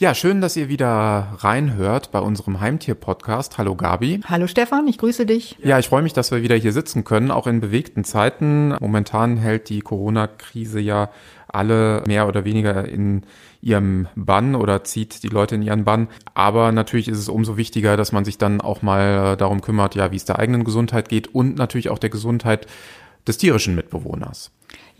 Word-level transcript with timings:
Ja, 0.00 0.14
schön, 0.14 0.40
dass 0.40 0.56
ihr 0.56 0.70
wieder 0.70 1.36
reinhört 1.40 2.10
bei 2.10 2.20
unserem 2.20 2.58
Heimtier-Podcast. 2.58 3.58
Hallo 3.58 3.74
Gabi. 3.74 4.22
Hallo 4.24 4.46
Stefan, 4.46 4.88
ich 4.88 4.96
grüße 4.96 5.26
dich. 5.26 5.58
Ja, 5.62 5.78
ich 5.78 5.90
freue 5.90 6.00
mich, 6.00 6.14
dass 6.14 6.30
wir 6.30 6.40
wieder 6.40 6.56
hier 6.56 6.72
sitzen 6.72 7.04
können, 7.04 7.30
auch 7.30 7.46
in 7.46 7.60
bewegten 7.60 8.02
Zeiten. 8.04 8.74
Momentan 8.80 9.36
hält 9.36 9.68
die 9.68 9.80
Corona-Krise 9.80 10.80
ja 10.80 11.10
alle 11.48 12.02
mehr 12.06 12.26
oder 12.26 12.46
weniger 12.46 12.88
in 12.88 13.24
ihrem 13.60 14.08
Bann 14.14 14.54
oder 14.54 14.84
zieht 14.84 15.22
die 15.22 15.28
Leute 15.28 15.56
in 15.56 15.62
ihren 15.62 15.84
Bann. 15.84 16.08
Aber 16.32 16.72
natürlich 16.72 17.08
ist 17.08 17.18
es 17.18 17.28
umso 17.28 17.58
wichtiger, 17.58 17.98
dass 17.98 18.10
man 18.10 18.24
sich 18.24 18.38
dann 18.38 18.62
auch 18.62 18.80
mal 18.80 19.36
darum 19.36 19.60
kümmert, 19.60 19.96
ja, 19.96 20.12
wie 20.12 20.16
es 20.16 20.24
der 20.24 20.38
eigenen 20.38 20.64
Gesundheit 20.64 21.10
geht 21.10 21.34
und 21.34 21.58
natürlich 21.58 21.90
auch 21.90 21.98
der 21.98 22.08
Gesundheit 22.08 22.66
des 23.26 23.36
tierischen 23.36 23.74
Mitbewohners. 23.74 24.50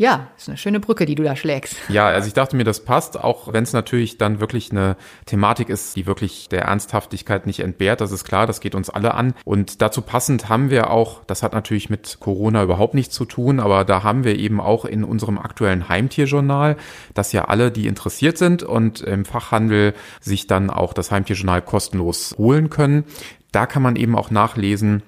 Ja, 0.00 0.28
ist 0.34 0.48
eine 0.48 0.56
schöne 0.56 0.80
Brücke, 0.80 1.04
die 1.04 1.14
du 1.14 1.22
da 1.22 1.36
schlägst. 1.36 1.76
Ja, 1.90 2.06
also 2.06 2.26
ich 2.26 2.32
dachte 2.32 2.56
mir, 2.56 2.64
das 2.64 2.86
passt, 2.86 3.22
auch 3.22 3.52
wenn 3.52 3.64
es 3.64 3.74
natürlich 3.74 4.16
dann 4.16 4.40
wirklich 4.40 4.70
eine 4.70 4.96
Thematik 5.26 5.68
ist, 5.68 5.94
die 5.94 6.06
wirklich 6.06 6.48
der 6.48 6.62
Ernsthaftigkeit 6.62 7.44
nicht 7.44 7.60
entbehrt. 7.60 8.00
Das 8.00 8.10
ist 8.10 8.24
klar, 8.24 8.46
das 8.46 8.60
geht 8.60 8.74
uns 8.74 8.88
alle 8.88 9.12
an. 9.12 9.34
Und 9.44 9.82
dazu 9.82 10.00
passend 10.00 10.48
haben 10.48 10.70
wir 10.70 10.88
auch, 10.88 11.22
das 11.26 11.42
hat 11.42 11.52
natürlich 11.52 11.90
mit 11.90 12.16
Corona 12.18 12.62
überhaupt 12.62 12.94
nichts 12.94 13.14
zu 13.14 13.26
tun, 13.26 13.60
aber 13.60 13.84
da 13.84 14.02
haben 14.02 14.24
wir 14.24 14.38
eben 14.38 14.58
auch 14.58 14.86
in 14.86 15.04
unserem 15.04 15.36
aktuellen 15.36 15.90
Heimtierjournal, 15.90 16.78
dass 17.12 17.32
ja 17.32 17.44
alle, 17.44 17.70
die 17.70 17.86
interessiert 17.86 18.38
sind 18.38 18.62
und 18.62 19.02
im 19.02 19.26
Fachhandel 19.26 19.92
sich 20.18 20.46
dann 20.46 20.70
auch 20.70 20.94
das 20.94 21.10
Heimtierjournal 21.10 21.60
kostenlos 21.60 22.36
holen 22.38 22.70
können. 22.70 23.04
Da 23.52 23.66
kann 23.66 23.82
man 23.82 23.96
eben 23.96 24.16
auch 24.16 24.30
nachlesen, 24.30 25.02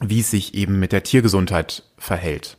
wie 0.00 0.20
es 0.20 0.30
sich 0.30 0.52
eben 0.52 0.78
mit 0.78 0.92
der 0.92 1.04
Tiergesundheit 1.04 1.84
verhält. 1.96 2.58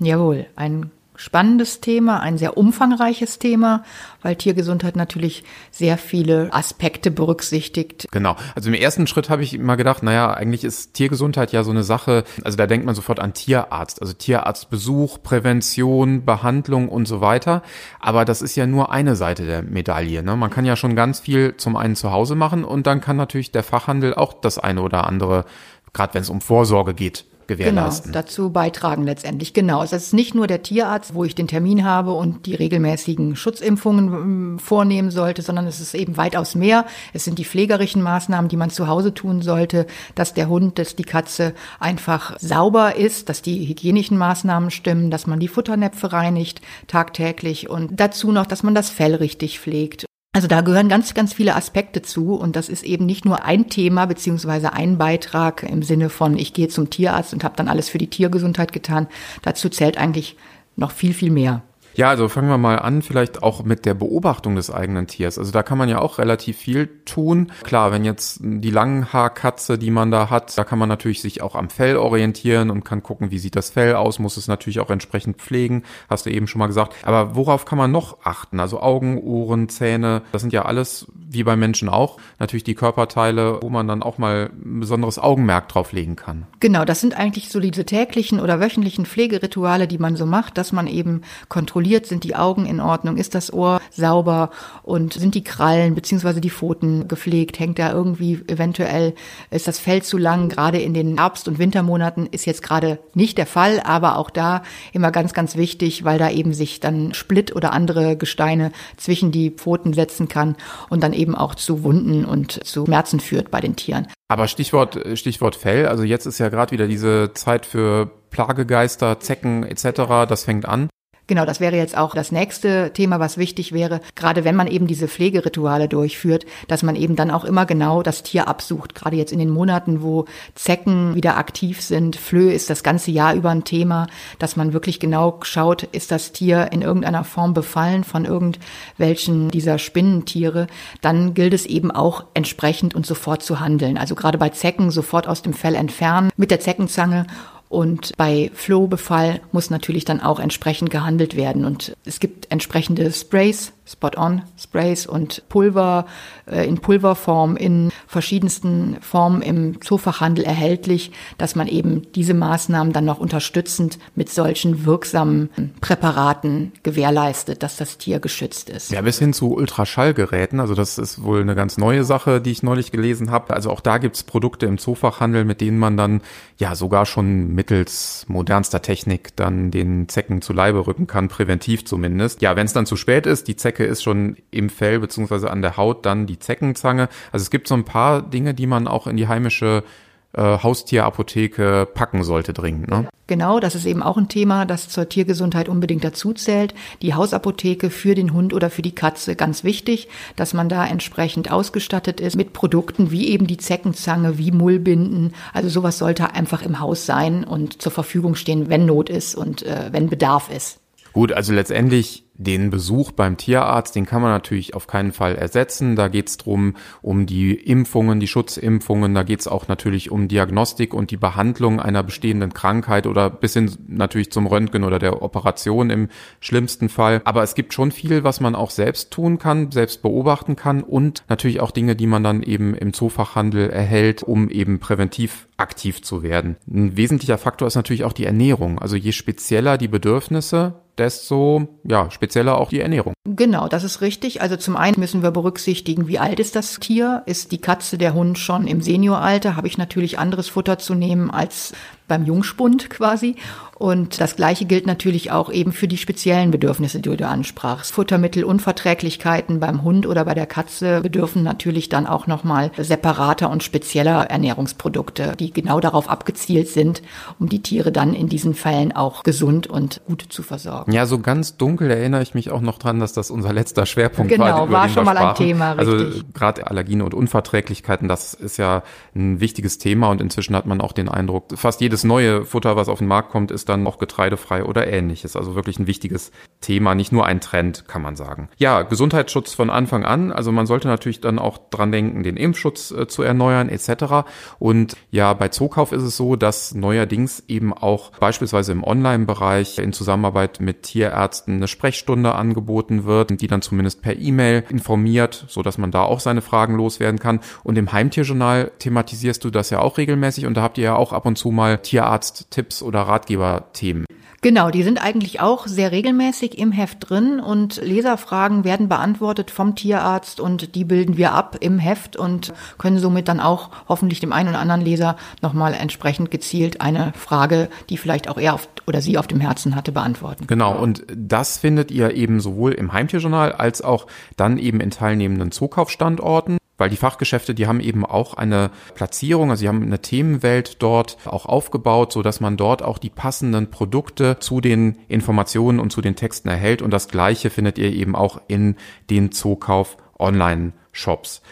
Jawohl, 0.00 0.46
ein 0.54 0.90
spannendes 1.18 1.80
Thema, 1.80 2.20
ein 2.20 2.38
sehr 2.38 2.56
umfangreiches 2.56 3.40
Thema, 3.40 3.82
weil 4.22 4.36
Tiergesundheit 4.36 4.94
natürlich 4.94 5.42
sehr 5.72 5.98
viele 5.98 6.48
Aspekte 6.52 7.10
berücksichtigt. 7.10 8.06
Genau. 8.12 8.36
Also 8.54 8.68
im 8.68 8.74
ersten 8.74 9.08
Schritt 9.08 9.28
habe 9.28 9.42
ich 9.42 9.52
immer 9.52 9.76
gedacht, 9.76 10.04
naja, 10.04 10.32
eigentlich 10.32 10.62
ist 10.62 10.94
Tiergesundheit 10.94 11.50
ja 11.52 11.64
so 11.64 11.72
eine 11.72 11.82
Sache, 11.82 12.22
also 12.44 12.56
da 12.56 12.68
denkt 12.68 12.86
man 12.86 12.94
sofort 12.94 13.18
an 13.18 13.34
Tierarzt, 13.34 14.00
also 14.00 14.12
Tierarztbesuch, 14.12 15.20
Prävention, 15.22 16.24
Behandlung 16.24 16.88
und 16.88 17.06
so 17.06 17.20
weiter. 17.20 17.62
Aber 17.98 18.24
das 18.24 18.40
ist 18.40 18.54
ja 18.54 18.66
nur 18.66 18.92
eine 18.92 19.16
Seite 19.16 19.44
der 19.44 19.62
Medaille. 19.62 20.22
Ne? 20.22 20.36
Man 20.36 20.50
kann 20.50 20.64
ja 20.64 20.76
schon 20.76 20.94
ganz 20.94 21.18
viel 21.18 21.56
zum 21.56 21.76
einen 21.76 21.96
zu 21.96 22.12
Hause 22.12 22.36
machen 22.36 22.62
und 22.62 22.86
dann 22.86 23.00
kann 23.00 23.16
natürlich 23.16 23.50
der 23.50 23.64
Fachhandel 23.64 24.14
auch 24.14 24.34
das 24.34 24.58
eine 24.58 24.82
oder 24.82 25.06
andere, 25.08 25.44
gerade 25.92 26.14
wenn 26.14 26.22
es 26.22 26.30
um 26.30 26.40
Vorsorge 26.40 26.94
geht, 26.94 27.24
gewährleisten. 27.48 28.12
Genau, 28.12 28.22
dazu 28.22 28.50
beitragen 28.50 29.04
letztendlich. 29.04 29.52
Genau. 29.52 29.82
Es 29.82 29.92
ist 29.92 30.14
nicht 30.14 30.34
nur 30.34 30.46
der 30.46 30.62
Tierarzt, 30.62 31.14
wo 31.14 31.24
ich 31.24 31.34
den 31.34 31.48
Termin 31.48 31.84
habe 31.84 32.12
und 32.12 32.46
die 32.46 32.54
regelmäßigen 32.54 33.34
Schutzimpfungen 33.34 34.06
ähm, 34.06 34.58
vornehmen 34.60 35.10
sollte, 35.10 35.42
sondern 35.42 35.66
es 35.66 35.80
ist 35.80 35.94
eben 35.94 36.16
weitaus 36.16 36.54
mehr. 36.54 36.84
Es 37.12 37.24
sind 37.24 37.38
die 37.38 37.44
pflegerischen 37.44 38.02
Maßnahmen, 38.02 38.48
die 38.48 38.56
man 38.56 38.70
zu 38.70 38.86
Hause 38.86 39.12
tun 39.12 39.42
sollte, 39.42 39.86
dass 40.14 40.34
der 40.34 40.48
Hund, 40.48 40.78
dass 40.78 40.94
die 40.94 41.04
Katze 41.04 41.54
einfach 41.80 42.38
sauber 42.38 42.94
ist, 42.94 43.28
dass 43.28 43.42
die 43.42 43.66
hygienischen 43.66 44.18
Maßnahmen 44.18 44.70
stimmen, 44.70 45.10
dass 45.10 45.26
man 45.26 45.40
die 45.40 45.48
Futternäpfe 45.48 46.12
reinigt 46.12 46.60
tagtäglich 46.86 47.68
und 47.68 47.98
dazu 47.98 48.30
noch, 48.30 48.46
dass 48.46 48.62
man 48.62 48.74
das 48.74 48.90
Fell 48.90 49.14
richtig 49.14 49.58
pflegt 49.58 50.08
also 50.38 50.46
da 50.46 50.60
gehören 50.60 50.88
ganz, 50.88 51.14
ganz 51.14 51.32
viele 51.32 51.56
Aspekte 51.56 52.00
zu 52.00 52.36
und 52.36 52.54
das 52.54 52.68
ist 52.68 52.84
eben 52.84 53.06
nicht 53.06 53.24
nur 53.24 53.44
ein 53.44 53.68
Thema 53.68 54.06
beziehungsweise 54.06 54.72
ein 54.72 54.96
Beitrag 54.96 55.64
im 55.64 55.82
Sinne 55.82 56.10
von, 56.10 56.38
ich 56.38 56.52
gehe 56.52 56.68
zum 56.68 56.90
Tierarzt 56.90 57.32
und 57.32 57.42
habe 57.42 57.56
dann 57.56 57.66
alles 57.66 57.88
für 57.88 57.98
die 57.98 58.06
Tiergesundheit 58.06 58.72
getan. 58.72 59.08
Dazu 59.42 59.68
zählt 59.68 59.98
eigentlich 59.98 60.36
noch 60.76 60.92
viel, 60.92 61.12
viel 61.12 61.32
mehr. 61.32 61.64
Ja, 61.98 62.10
also 62.10 62.28
fangen 62.28 62.48
wir 62.48 62.58
mal 62.58 62.78
an, 62.78 63.02
vielleicht 63.02 63.42
auch 63.42 63.64
mit 63.64 63.84
der 63.84 63.94
Beobachtung 63.94 64.54
des 64.54 64.70
eigenen 64.70 65.08
Tiers. 65.08 65.36
Also 65.36 65.50
da 65.50 65.64
kann 65.64 65.78
man 65.78 65.88
ja 65.88 65.98
auch 65.98 66.18
relativ 66.18 66.56
viel 66.56 66.88
tun. 67.04 67.50
Klar, 67.64 67.90
wenn 67.90 68.04
jetzt 68.04 68.38
die 68.40 68.70
Langhaarkatze, 68.70 69.78
die 69.78 69.90
man 69.90 70.12
da 70.12 70.30
hat, 70.30 70.56
da 70.56 70.62
kann 70.62 70.78
man 70.78 70.88
natürlich 70.88 71.20
sich 71.20 71.42
auch 71.42 71.56
am 71.56 71.70
Fell 71.70 71.96
orientieren 71.96 72.70
und 72.70 72.84
kann 72.84 73.02
gucken, 73.02 73.32
wie 73.32 73.40
sieht 73.40 73.56
das 73.56 73.70
Fell 73.70 73.96
aus, 73.96 74.20
muss 74.20 74.36
es 74.36 74.46
natürlich 74.46 74.78
auch 74.78 74.90
entsprechend 74.90 75.38
pflegen, 75.38 75.82
hast 76.08 76.24
du 76.24 76.30
eben 76.30 76.46
schon 76.46 76.60
mal 76.60 76.68
gesagt. 76.68 76.94
Aber 77.02 77.34
worauf 77.34 77.64
kann 77.64 77.78
man 77.78 77.90
noch 77.90 78.18
achten? 78.22 78.60
Also 78.60 78.80
Augen, 78.80 79.18
Ohren, 79.20 79.68
Zähne, 79.68 80.22
das 80.30 80.42
sind 80.42 80.52
ja 80.52 80.66
alles, 80.66 81.08
wie 81.16 81.42
bei 81.42 81.56
Menschen 81.56 81.88
auch, 81.88 82.18
natürlich 82.38 82.62
die 82.62 82.76
Körperteile, 82.76 83.58
wo 83.60 83.70
man 83.70 83.88
dann 83.88 84.04
auch 84.04 84.18
mal 84.18 84.50
ein 84.64 84.78
besonderes 84.78 85.18
Augenmerk 85.18 85.68
drauf 85.68 85.90
legen 85.90 86.14
kann. 86.14 86.46
Genau, 86.60 86.84
das 86.84 87.00
sind 87.00 87.18
eigentlich 87.18 87.48
so 87.48 87.58
diese 87.58 87.84
täglichen 87.84 88.38
oder 88.38 88.60
wöchentlichen 88.60 89.04
Pflegerituale, 89.04 89.88
die 89.88 89.98
man 89.98 90.14
so 90.14 90.26
macht, 90.26 90.58
dass 90.58 90.70
man 90.70 90.86
eben 90.86 91.22
kontrolliert, 91.48 91.87
kontrolliert, 91.88 92.06
sind 92.06 92.24
die 92.24 92.36
Augen 92.36 92.66
in 92.66 92.80
Ordnung, 92.80 93.16
ist 93.16 93.34
das 93.34 93.52
Ohr 93.52 93.80
sauber 93.90 94.50
und 94.82 95.14
sind 95.14 95.34
die 95.34 95.44
Krallen 95.44 95.94
beziehungsweise 95.94 96.40
die 96.40 96.50
Pfoten 96.50 97.08
gepflegt, 97.08 97.58
hängt 97.58 97.78
da 97.78 97.92
irgendwie 97.92 98.40
eventuell, 98.46 99.14
ist 99.50 99.66
das 99.66 99.78
Fell 99.78 100.02
zu 100.02 100.18
lang, 100.18 100.48
gerade 100.48 100.78
in 100.78 100.92
den 100.92 101.16
Herbst- 101.16 101.48
und 101.48 101.58
Wintermonaten 101.58 102.26
ist 102.26 102.44
jetzt 102.44 102.62
gerade 102.62 102.98
nicht 103.14 103.38
der 103.38 103.46
Fall, 103.46 103.80
aber 103.80 104.18
auch 104.18 104.30
da 104.30 104.62
immer 104.92 105.10
ganz, 105.10 105.32
ganz 105.32 105.56
wichtig, 105.56 106.04
weil 106.04 106.18
da 106.18 106.30
eben 106.30 106.52
sich 106.52 106.80
dann 106.80 107.14
Split 107.14 107.56
oder 107.56 107.72
andere 107.72 108.16
Gesteine 108.16 108.72
zwischen 108.96 109.32
die 109.32 109.50
Pfoten 109.50 109.94
setzen 109.94 110.28
kann 110.28 110.56
und 110.90 111.02
dann 111.02 111.12
eben 111.12 111.34
auch 111.34 111.54
zu 111.54 111.82
Wunden 111.82 112.24
und 112.24 112.64
zu 112.64 112.84
Schmerzen 112.84 113.20
führt 113.20 113.50
bei 113.50 113.60
den 113.60 113.76
Tieren. 113.76 114.08
Aber 114.28 114.46
Stichwort, 114.46 114.98
Stichwort 115.14 115.56
Fell, 115.56 115.86
also 115.86 116.02
jetzt 116.02 116.26
ist 116.26 116.38
ja 116.38 116.50
gerade 116.50 116.72
wieder 116.72 116.86
diese 116.86 117.32
Zeit 117.32 117.64
für 117.64 118.10
Plagegeister, 118.30 119.20
Zecken 119.20 119.62
etc., 119.62 120.26
das 120.28 120.44
fängt 120.44 120.66
an. 120.66 120.90
Genau, 121.28 121.44
das 121.44 121.60
wäre 121.60 121.76
jetzt 121.76 121.94
auch 121.94 122.14
das 122.14 122.32
nächste 122.32 122.90
Thema, 122.94 123.20
was 123.20 123.36
wichtig 123.36 123.72
wäre, 123.72 124.00
gerade 124.14 124.44
wenn 124.44 124.56
man 124.56 124.66
eben 124.66 124.86
diese 124.86 125.08
Pflegerituale 125.08 125.86
durchführt, 125.86 126.46
dass 126.68 126.82
man 126.82 126.96
eben 126.96 127.16
dann 127.16 127.30
auch 127.30 127.44
immer 127.44 127.66
genau 127.66 128.02
das 128.02 128.22
Tier 128.22 128.48
absucht. 128.48 128.94
Gerade 128.94 129.16
jetzt 129.16 129.30
in 129.30 129.38
den 129.38 129.50
Monaten, 129.50 130.00
wo 130.00 130.24
Zecken 130.54 131.14
wieder 131.14 131.36
aktiv 131.36 131.82
sind, 131.82 132.16
Flöhe 132.16 132.54
ist 132.54 132.70
das 132.70 132.82
ganze 132.82 133.10
Jahr 133.10 133.34
über 133.34 133.50
ein 133.50 133.64
Thema, 133.64 134.06
dass 134.38 134.56
man 134.56 134.72
wirklich 134.72 135.00
genau 135.00 135.38
schaut, 135.42 135.82
ist 135.82 136.10
das 136.10 136.32
Tier 136.32 136.72
in 136.72 136.80
irgendeiner 136.80 137.24
Form 137.24 137.52
befallen 137.52 138.04
von 138.04 138.24
irgendwelchen 138.24 139.50
dieser 139.50 139.78
Spinnentiere, 139.78 140.66
dann 141.02 141.34
gilt 141.34 141.52
es 141.52 141.66
eben 141.66 141.90
auch 141.90 142.24
entsprechend 142.32 142.94
und 142.94 143.04
sofort 143.04 143.42
zu 143.42 143.60
handeln. 143.60 143.98
Also 143.98 144.14
gerade 144.14 144.38
bei 144.38 144.48
Zecken 144.48 144.90
sofort 144.90 145.28
aus 145.28 145.42
dem 145.42 145.52
Fell 145.52 145.74
entfernen 145.74 146.30
mit 146.38 146.50
der 146.50 146.60
Zeckenzange 146.60 147.26
und 147.68 148.16
bei 148.16 148.50
Flohbefall 148.54 149.40
muss 149.52 149.70
natürlich 149.70 150.04
dann 150.04 150.20
auch 150.20 150.40
entsprechend 150.40 150.90
gehandelt 150.90 151.36
werden. 151.36 151.64
Und 151.64 151.96
es 152.04 152.18
gibt 152.20 152.50
entsprechende 152.50 153.12
Sprays, 153.12 153.72
Spot-on-Sprays 153.88 155.06
und 155.06 155.48
Pulver 155.48 156.06
äh, 156.46 156.66
in 156.66 156.78
Pulverform 156.78 157.56
in 157.56 157.90
verschiedensten 158.06 158.98
Formen 159.00 159.42
im 159.42 159.80
Zoofachhandel 159.80 160.44
erhältlich, 160.44 161.12
dass 161.38 161.54
man 161.54 161.66
eben 161.68 162.10
diese 162.12 162.34
Maßnahmen 162.34 162.92
dann 162.92 163.04
noch 163.04 163.18
unterstützend 163.18 163.98
mit 164.14 164.28
solchen 164.28 164.84
wirksamen 164.84 165.50
Präparaten 165.80 166.72
gewährleistet, 166.82 167.62
dass 167.62 167.76
das 167.76 167.98
Tier 167.98 168.20
geschützt 168.20 168.70
ist. 168.70 168.90
Ja, 168.90 169.00
bis 169.00 169.18
hin 169.18 169.32
zu 169.32 169.54
Ultraschallgeräten. 169.54 170.60
Also 170.60 170.74
das 170.74 170.98
ist 170.98 171.22
wohl 171.22 171.40
eine 171.40 171.54
ganz 171.54 171.78
neue 171.78 172.04
Sache, 172.04 172.40
die 172.40 172.50
ich 172.50 172.62
neulich 172.62 172.92
gelesen 172.92 173.30
habe. 173.30 173.54
Also 173.54 173.70
auch 173.70 173.80
da 173.80 173.98
gibt's 173.98 174.22
Produkte 174.22 174.66
im 174.66 174.78
Zoofachhandel, 174.78 175.44
mit 175.44 175.60
denen 175.60 175.78
man 175.78 175.96
dann 175.96 176.20
ja 176.58 176.74
sogar 176.74 177.06
schon 177.06 177.54
mittels 177.54 178.26
modernster 178.28 178.82
Technik 178.82 179.34
dann 179.36 179.70
den 179.70 180.08
Zecken 180.08 180.42
zu 180.42 180.52
Leibe 180.52 180.86
rücken 180.86 181.06
kann, 181.06 181.28
präventiv 181.28 181.84
zumindest. 181.84 182.42
Ja, 182.42 182.56
wenn 182.56 182.66
es 182.66 182.72
dann 182.72 182.86
zu 182.86 182.96
spät 182.96 183.26
ist, 183.26 183.48
die 183.48 183.56
Zecke 183.56 183.77
Zecke 183.78 183.84
ist 183.84 184.02
schon 184.02 184.36
im 184.50 184.70
Fell 184.70 184.98
beziehungsweise 184.98 185.50
an 185.50 185.62
der 185.62 185.76
Haut 185.76 186.04
dann 186.04 186.26
die 186.26 186.38
Zeckenzange. 186.38 187.08
Also 187.30 187.44
es 187.44 187.50
gibt 187.50 187.68
so 187.68 187.74
ein 187.74 187.84
paar 187.84 188.22
Dinge, 188.22 188.54
die 188.54 188.66
man 188.66 188.88
auch 188.88 189.06
in 189.06 189.16
die 189.16 189.28
heimische 189.28 189.84
äh, 190.32 190.42
Haustierapotheke 190.42 191.86
packen 191.94 192.24
sollte 192.24 192.52
dringend. 192.52 192.88
Ne? 192.88 193.08
Genau, 193.28 193.60
das 193.60 193.76
ist 193.76 193.86
eben 193.86 194.02
auch 194.02 194.16
ein 194.16 194.28
Thema, 194.28 194.66
das 194.66 194.88
zur 194.88 195.08
Tiergesundheit 195.08 195.68
unbedingt 195.68 196.02
dazu 196.02 196.32
zählt. 196.32 196.74
Die 197.02 197.14
Hausapotheke 197.14 197.90
für 197.90 198.16
den 198.16 198.32
Hund 198.32 198.52
oder 198.52 198.68
für 198.68 198.82
die 198.82 198.94
Katze, 198.94 199.36
ganz 199.36 199.62
wichtig, 199.62 200.08
dass 200.34 200.54
man 200.54 200.68
da 200.68 200.84
entsprechend 200.84 201.52
ausgestattet 201.52 202.20
ist 202.20 202.34
mit 202.34 202.52
Produkten 202.52 203.12
wie 203.12 203.28
eben 203.28 203.46
die 203.46 203.58
Zeckenzange, 203.58 204.38
wie 204.38 204.50
Mullbinden. 204.50 205.34
Also 205.52 205.68
sowas 205.68 205.98
sollte 205.98 206.34
einfach 206.34 206.62
im 206.62 206.80
Haus 206.80 207.06
sein 207.06 207.44
und 207.44 207.80
zur 207.80 207.92
Verfügung 207.92 208.34
stehen, 208.34 208.68
wenn 208.68 208.86
Not 208.86 209.08
ist 209.08 209.36
und 209.36 209.62
äh, 209.62 209.90
wenn 209.92 210.08
Bedarf 210.08 210.50
ist. 210.50 210.80
Gut, 211.12 211.32
also 211.32 211.52
letztendlich 211.52 212.27
den 212.38 212.70
Besuch 212.70 213.10
beim 213.10 213.36
Tierarzt, 213.36 213.96
den 213.96 214.06
kann 214.06 214.22
man 214.22 214.30
natürlich 214.30 214.74
auf 214.74 214.86
keinen 214.86 215.12
Fall 215.12 215.34
ersetzen. 215.34 215.96
Da 215.96 216.06
geht 216.06 216.28
es 216.28 216.36
drum 216.36 216.74
um 217.02 217.26
die 217.26 217.52
Impfungen, 217.52 218.20
die 218.20 218.28
Schutzimpfungen. 218.28 219.12
Da 219.12 219.24
geht 219.24 219.40
es 219.40 219.48
auch 219.48 219.66
natürlich 219.66 220.12
um 220.12 220.28
Diagnostik 220.28 220.94
und 220.94 221.10
die 221.10 221.16
Behandlung 221.16 221.80
einer 221.80 222.04
bestehenden 222.04 222.54
Krankheit 222.54 223.08
oder 223.08 223.28
bis 223.28 223.54
hin 223.54 223.70
natürlich 223.88 224.30
zum 224.30 224.46
Röntgen 224.46 224.84
oder 224.84 225.00
der 225.00 225.20
Operation 225.20 225.90
im 225.90 226.08
schlimmsten 226.38 226.88
Fall. 226.88 227.20
Aber 227.24 227.42
es 227.42 227.56
gibt 227.56 227.74
schon 227.74 227.90
viel, 227.90 228.22
was 228.22 228.40
man 228.40 228.54
auch 228.54 228.70
selbst 228.70 229.10
tun 229.10 229.40
kann, 229.40 229.72
selbst 229.72 230.02
beobachten 230.02 230.54
kann 230.54 230.84
und 230.84 231.24
natürlich 231.28 231.60
auch 231.60 231.72
Dinge, 231.72 231.96
die 231.96 232.06
man 232.06 232.22
dann 232.22 232.44
eben 232.44 232.74
im 232.74 232.92
Zoofachhandel 232.92 233.68
erhält, 233.68 234.22
um 234.22 234.48
eben 234.48 234.78
präventiv 234.78 235.47
aktiv 235.58 236.02
zu 236.02 236.22
werden. 236.22 236.56
Ein 236.72 236.96
wesentlicher 236.96 237.36
Faktor 237.36 237.68
ist 237.68 237.74
natürlich 237.74 238.04
auch 238.04 238.12
die 238.12 238.24
Ernährung. 238.24 238.78
Also 238.78 238.96
je 238.96 239.12
spezieller 239.12 239.76
die 239.76 239.88
Bedürfnisse, 239.88 240.74
desto 240.96 241.68
ja, 241.84 242.10
spezieller 242.10 242.58
auch 242.58 242.70
die 242.70 242.80
Ernährung. 242.80 243.14
Genau, 243.24 243.68
das 243.68 243.84
ist 243.84 244.00
richtig. 244.00 244.40
Also 244.40 244.56
zum 244.56 244.76
einen 244.76 244.98
müssen 244.98 245.22
wir 245.22 245.30
berücksichtigen, 245.30 246.08
wie 246.08 246.18
alt 246.18 246.40
ist 246.40 246.56
das 246.56 246.78
Tier? 246.78 247.22
Ist 247.26 247.52
die 247.52 247.60
Katze, 247.60 247.98
der 247.98 248.14
Hund 248.14 248.38
schon 248.38 248.66
im 248.66 248.80
Senioralter? 248.80 249.56
Habe 249.56 249.66
ich 249.66 249.78
natürlich 249.78 250.18
anderes 250.18 250.48
Futter 250.48 250.78
zu 250.78 250.94
nehmen 250.94 251.30
als 251.30 251.72
beim 252.08 252.24
Jungspund 252.24 252.90
quasi. 252.90 253.36
Und 253.78 254.20
das 254.20 254.34
Gleiche 254.34 254.64
gilt 254.64 254.88
natürlich 254.88 255.30
auch 255.30 255.52
eben 255.52 255.70
für 255.70 255.86
die 255.86 255.98
speziellen 255.98 256.50
Bedürfnisse, 256.50 256.98
die 256.98 257.16
du 257.16 257.28
ansprachst. 257.28 257.92
Futtermittelunverträglichkeiten 257.92 259.60
beim 259.60 259.84
Hund 259.84 260.04
oder 260.04 260.24
bei 260.24 260.34
der 260.34 260.46
Katze 260.46 261.00
bedürfen 261.00 261.44
natürlich 261.44 261.88
dann 261.88 262.08
auch 262.08 262.26
nochmal 262.26 262.72
separater 262.76 263.50
und 263.50 263.62
spezieller 263.62 264.24
Ernährungsprodukte, 264.30 265.34
die 265.38 265.52
genau 265.52 265.78
darauf 265.78 266.10
abgezielt 266.10 266.66
sind, 266.66 267.02
um 267.38 267.48
die 267.48 267.62
Tiere 267.62 267.92
dann 267.92 268.14
in 268.14 268.28
diesen 268.28 268.54
Fällen 268.54 268.90
auch 268.90 269.22
gesund 269.22 269.68
und 269.68 270.00
gut 270.06 270.24
zu 270.28 270.42
versorgen. 270.42 270.90
Ja, 270.90 271.06
so 271.06 271.20
ganz 271.20 271.56
dunkel 271.56 271.88
erinnere 271.92 272.22
ich 272.22 272.34
mich 272.34 272.50
auch 272.50 272.60
noch 272.60 272.78
dran, 272.78 272.98
dass 272.98 273.12
das 273.12 273.30
unser 273.30 273.52
letzter 273.52 273.86
Schwerpunkt 273.86 274.32
genau, 274.32 274.44
war. 274.44 274.66
Genau, 274.66 274.72
war 274.72 274.88
schon 274.88 275.04
mal 275.04 275.16
ein 275.16 275.36
Thema, 275.36 275.76
also 275.76 275.92
richtig. 275.92 276.14
Also 276.14 276.24
gerade 276.34 276.66
Allergien 276.66 277.00
und 277.00 277.14
Unverträglichkeiten, 277.14 278.08
das 278.08 278.34
ist 278.34 278.56
ja 278.56 278.82
ein 279.14 279.38
wichtiges 279.38 279.78
Thema 279.78 280.08
und 280.10 280.20
inzwischen 280.20 280.56
hat 280.56 280.66
man 280.66 280.80
auch 280.80 280.90
den 280.90 281.08
Eindruck, 281.08 281.56
fast 281.56 281.80
jedes 281.80 281.97
neue 282.04 282.44
Futter, 282.44 282.76
was 282.76 282.88
auf 282.88 282.98
den 282.98 283.08
Markt 283.08 283.30
kommt, 283.30 283.50
ist 283.50 283.68
dann 283.68 283.86
auch 283.86 283.98
getreidefrei 283.98 284.64
oder 284.64 284.86
ähnliches. 284.86 285.36
Also 285.36 285.54
wirklich 285.54 285.78
ein 285.78 285.86
wichtiges 285.86 286.32
Thema, 286.60 286.94
nicht 286.94 287.12
nur 287.12 287.24
ein 287.24 287.40
Trend, 287.40 287.86
kann 287.88 288.02
man 288.02 288.16
sagen. 288.16 288.48
Ja, 288.58 288.82
Gesundheitsschutz 288.82 289.54
von 289.54 289.70
Anfang 289.70 290.04
an. 290.04 290.32
Also 290.32 290.52
man 290.52 290.66
sollte 290.66 290.88
natürlich 290.88 291.20
dann 291.20 291.38
auch 291.38 291.58
dran 291.70 291.92
denken, 291.92 292.22
den 292.22 292.36
Impfschutz 292.36 292.90
äh, 292.90 293.06
zu 293.06 293.22
erneuern 293.22 293.68
etc. 293.68 294.28
Und 294.58 294.96
ja, 295.10 295.32
bei 295.32 295.48
Zookauf 295.48 295.92
ist 295.92 296.02
es 296.02 296.16
so, 296.16 296.36
dass 296.36 296.74
neuerdings 296.74 297.44
eben 297.48 297.72
auch 297.72 298.10
beispielsweise 298.18 298.72
im 298.72 298.84
Online-Bereich 298.84 299.78
in 299.78 299.92
Zusammenarbeit 299.92 300.60
mit 300.60 300.82
Tierärzten 300.82 301.56
eine 301.56 301.68
Sprechstunde 301.68 302.34
angeboten 302.34 303.04
wird, 303.04 303.40
die 303.40 303.46
dann 303.46 303.62
zumindest 303.62 304.02
per 304.02 304.16
E-Mail 304.16 304.64
informiert, 304.70 305.44
so 305.48 305.62
man 305.78 305.90
da 305.90 306.02
auch 306.02 306.20
seine 306.20 306.40
Fragen 306.40 306.76
loswerden 306.76 307.18
kann. 307.18 307.40
Und 307.64 307.76
im 307.78 307.92
Heimtierjournal 307.92 308.72
thematisierst 308.78 309.44
du 309.44 309.50
das 309.50 309.70
ja 309.70 309.80
auch 309.80 309.98
regelmäßig 309.98 310.46
und 310.46 310.54
da 310.54 310.62
habt 310.62 310.78
ihr 310.78 310.84
ja 310.84 310.96
auch 310.96 311.12
ab 311.12 311.26
und 311.26 311.36
zu 311.36 311.50
mal 311.50 311.78
Tierarzt-Tipps 311.88 312.82
oder 312.82 313.00
Ratgeber-Themen. 313.02 314.04
Genau, 314.40 314.70
die 314.70 314.84
sind 314.84 315.02
eigentlich 315.02 315.40
auch 315.40 315.66
sehr 315.66 315.90
regelmäßig 315.90 316.58
im 316.58 316.70
Heft 316.70 317.10
drin 317.10 317.40
und 317.40 317.82
Leserfragen 317.82 318.62
werden 318.62 318.88
beantwortet 318.88 319.50
vom 319.50 319.74
Tierarzt 319.74 320.38
und 320.38 320.76
die 320.76 320.84
bilden 320.84 321.16
wir 321.16 321.32
ab 321.32 321.56
im 321.58 321.80
Heft 321.80 322.16
und 322.16 322.52
können 322.76 322.98
somit 322.98 323.26
dann 323.26 323.40
auch 323.40 323.70
hoffentlich 323.88 324.20
dem 324.20 324.32
einen 324.32 324.50
oder 324.50 324.60
anderen 324.60 324.82
Leser 324.82 325.16
nochmal 325.42 325.74
entsprechend 325.74 326.30
gezielt 326.30 326.80
eine 326.80 327.12
Frage, 327.16 327.68
die 327.90 327.96
vielleicht 327.96 328.28
auch 328.28 328.38
er 328.38 328.54
auf, 328.54 328.68
oder 328.86 329.00
sie 329.00 329.18
auf 329.18 329.26
dem 329.26 329.40
Herzen 329.40 329.74
hatte, 329.74 329.90
beantworten. 329.90 330.46
Genau, 330.46 330.78
und 330.78 331.04
das 331.16 331.58
findet 331.58 331.90
ihr 331.90 332.14
eben 332.14 332.38
sowohl 332.38 332.72
im 332.74 332.92
Heimtierjournal 332.92 333.52
als 333.52 333.82
auch 333.82 334.06
dann 334.36 334.58
eben 334.58 334.80
in 334.80 334.90
teilnehmenden 334.90 335.50
Zukaufstandorten 335.50 336.58
weil 336.78 336.88
die 336.88 336.96
Fachgeschäfte, 336.96 337.54
die 337.54 337.66
haben 337.66 337.80
eben 337.80 338.06
auch 338.06 338.34
eine 338.34 338.70
Platzierung, 338.94 339.50
also 339.50 339.60
sie 339.60 339.68
haben 339.68 339.82
eine 339.82 340.00
Themenwelt 340.00 340.82
dort 340.82 341.18
auch 341.26 341.44
aufgebaut, 341.44 342.12
so 342.12 342.22
dass 342.22 342.40
man 342.40 342.56
dort 342.56 342.82
auch 342.82 342.98
die 342.98 343.10
passenden 343.10 343.70
Produkte 343.70 344.38
zu 344.38 344.60
den 344.60 344.98
Informationen 345.08 345.80
und 345.80 345.90
zu 345.90 346.00
den 346.00 346.16
Texten 346.16 346.48
erhält 346.48 346.80
und 346.80 346.90
das 346.92 347.08
gleiche 347.08 347.50
findet 347.50 347.76
ihr 347.78 347.92
eben 347.92 348.16
auch 348.16 348.40
in 348.48 348.76
den 349.10 349.32
Zookauf 349.32 349.96
Online 350.18 350.72
Shops. 350.92 351.42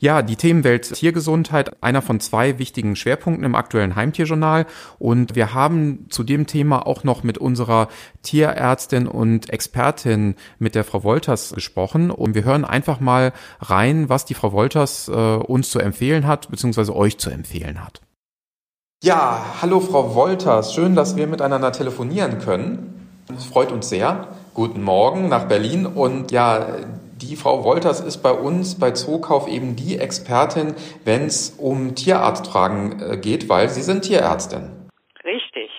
Ja, 0.00 0.22
die 0.22 0.36
Themenwelt 0.36 0.94
Tiergesundheit, 0.94 1.82
einer 1.82 2.02
von 2.02 2.20
zwei 2.20 2.60
wichtigen 2.60 2.94
Schwerpunkten 2.94 3.44
im 3.44 3.56
aktuellen 3.56 3.96
Heimtierjournal. 3.96 4.66
Und 5.00 5.34
wir 5.34 5.54
haben 5.54 6.06
zu 6.08 6.22
dem 6.22 6.46
Thema 6.46 6.86
auch 6.86 7.02
noch 7.02 7.24
mit 7.24 7.36
unserer 7.36 7.88
Tierärztin 8.22 9.08
und 9.08 9.50
Expertin, 9.50 10.36
mit 10.60 10.76
der 10.76 10.84
Frau 10.84 11.02
Wolters, 11.02 11.52
gesprochen. 11.52 12.12
Und 12.12 12.36
wir 12.36 12.44
hören 12.44 12.64
einfach 12.64 13.00
mal 13.00 13.32
rein, 13.60 14.08
was 14.08 14.24
die 14.24 14.34
Frau 14.34 14.52
Wolters 14.52 15.08
äh, 15.08 15.12
uns 15.12 15.70
zu 15.70 15.80
empfehlen 15.80 16.28
hat, 16.28 16.48
beziehungsweise 16.48 16.94
euch 16.94 17.18
zu 17.18 17.30
empfehlen 17.30 17.84
hat. 17.84 18.00
Ja, 19.02 19.44
hallo 19.60 19.80
Frau 19.80 20.14
Wolters. 20.14 20.74
Schön, 20.74 20.94
dass 20.94 21.16
wir 21.16 21.26
miteinander 21.26 21.72
telefonieren 21.72 22.38
können. 22.38 23.08
Es 23.36 23.44
freut 23.44 23.72
uns 23.72 23.88
sehr. 23.88 24.28
Guten 24.54 24.82
Morgen 24.82 25.28
nach 25.28 25.44
Berlin. 25.44 25.86
Und 25.86 26.30
ja, 26.30 26.66
die 27.22 27.36
Frau 27.36 27.64
Wolters 27.64 28.00
ist 28.00 28.18
bei 28.18 28.32
uns 28.32 28.78
bei 28.78 28.92
Zookauf 28.92 29.48
eben 29.48 29.76
die 29.76 29.98
Expertin, 29.98 30.74
wenn 31.04 31.26
es 31.26 31.50
um 31.58 31.94
Tierarztfragen 31.94 33.00
äh, 33.00 33.16
geht, 33.16 33.48
weil 33.48 33.68
Sie 33.68 33.82
sind 33.82 34.02
Tierärztin. 34.02 34.88
Richtig. 35.24 35.70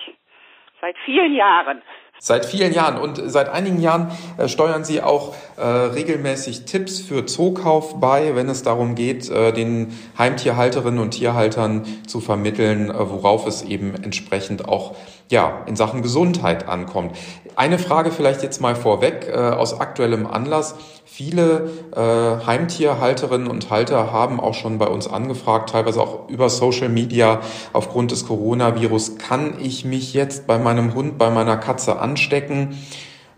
Seit 0.80 0.96
vielen 1.04 1.34
Jahren. 1.34 1.82
Seit 2.22 2.44
vielen 2.44 2.74
Jahren 2.74 2.98
und 3.00 3.16
seit 3.30 3.48
einigen 3.48 3.80
Jahren 3.80 4.10
äh, 4.36 4.46
steuern 4.46 4.84
Sie 4.84 5.00
auch 5.00 5.34
äh, 5.56 5.62
regelmäßig 5.62 6.66
Tipps 6.66 7.00
für 7.00 7.24
Zookauf 7.24 7.98
bei, 7.98 8.36
wenn 8.36 8.50
es 8.50 8.62
darum 8.62 8.94
geht, 8.94 9.30
äh, 9.30 9.52
den 9.52 9.98
Heimtierhalterinnen 10.18 11.00
und 11.00 11.12
Tierhaltern 11.12 11.86
zu 12.06 12.20
vermitteln, 12.20 12.90
äh, 12.90 12.94
worauf 12.94 13.46
es 13.46 13.62
eben 13.62 13.94
entsprechend 13.94 14.68
auch 14.68 14.96
ja, 15.30 15.62
in 15.66 15.76
Sachen 15.76 16.02
Gesundheit 16.02 16.68
ankommt. 16.68 17.16
Eine 17.56 17.78
Frage 17.78 18.10
vielleicht 18.10 18.42
jetzt 18.42 18.60
mal 18.60 18.74
vorweg 18.74 19.28
äh, 19.32 19.36
aus 19.36 19.80
aktuellem 19.80 20.26
Anlass. 20.26 20.74
Viele 21.04 21.70
äh, 21.94 22.46
Heimtierhalterinnen 22.46 23.46
und 23.46 23.70
Halter 23.70 24.12
haben 24.12 24.40
auch 24.40 24.54
schon 24.54 24.78
bei 24.78 24.86
uns 24.86 25.06
angefragt, 25.06 25.70
teilweise 25.70 26.00
auch 26.00 26.28
über 26.28 26.48
Social 26.48 26.88
Media 26.88 27.40
aufgrund 27.72 28.10
des 28.10 28.26
Coronavirus, 28.26 29.18
kann 29.18 29.54
ich 29.60 29.84
mich 29.84 30.14
jetzt 30.14 30.46
bei 30.46 30.58
meinem 30.58 30.94
Hund, 30.94 31.16
bei 31.16 31.30
meiner 31.30 31.56
Katze 31.56 31.98
anstecken? 32.00 32.78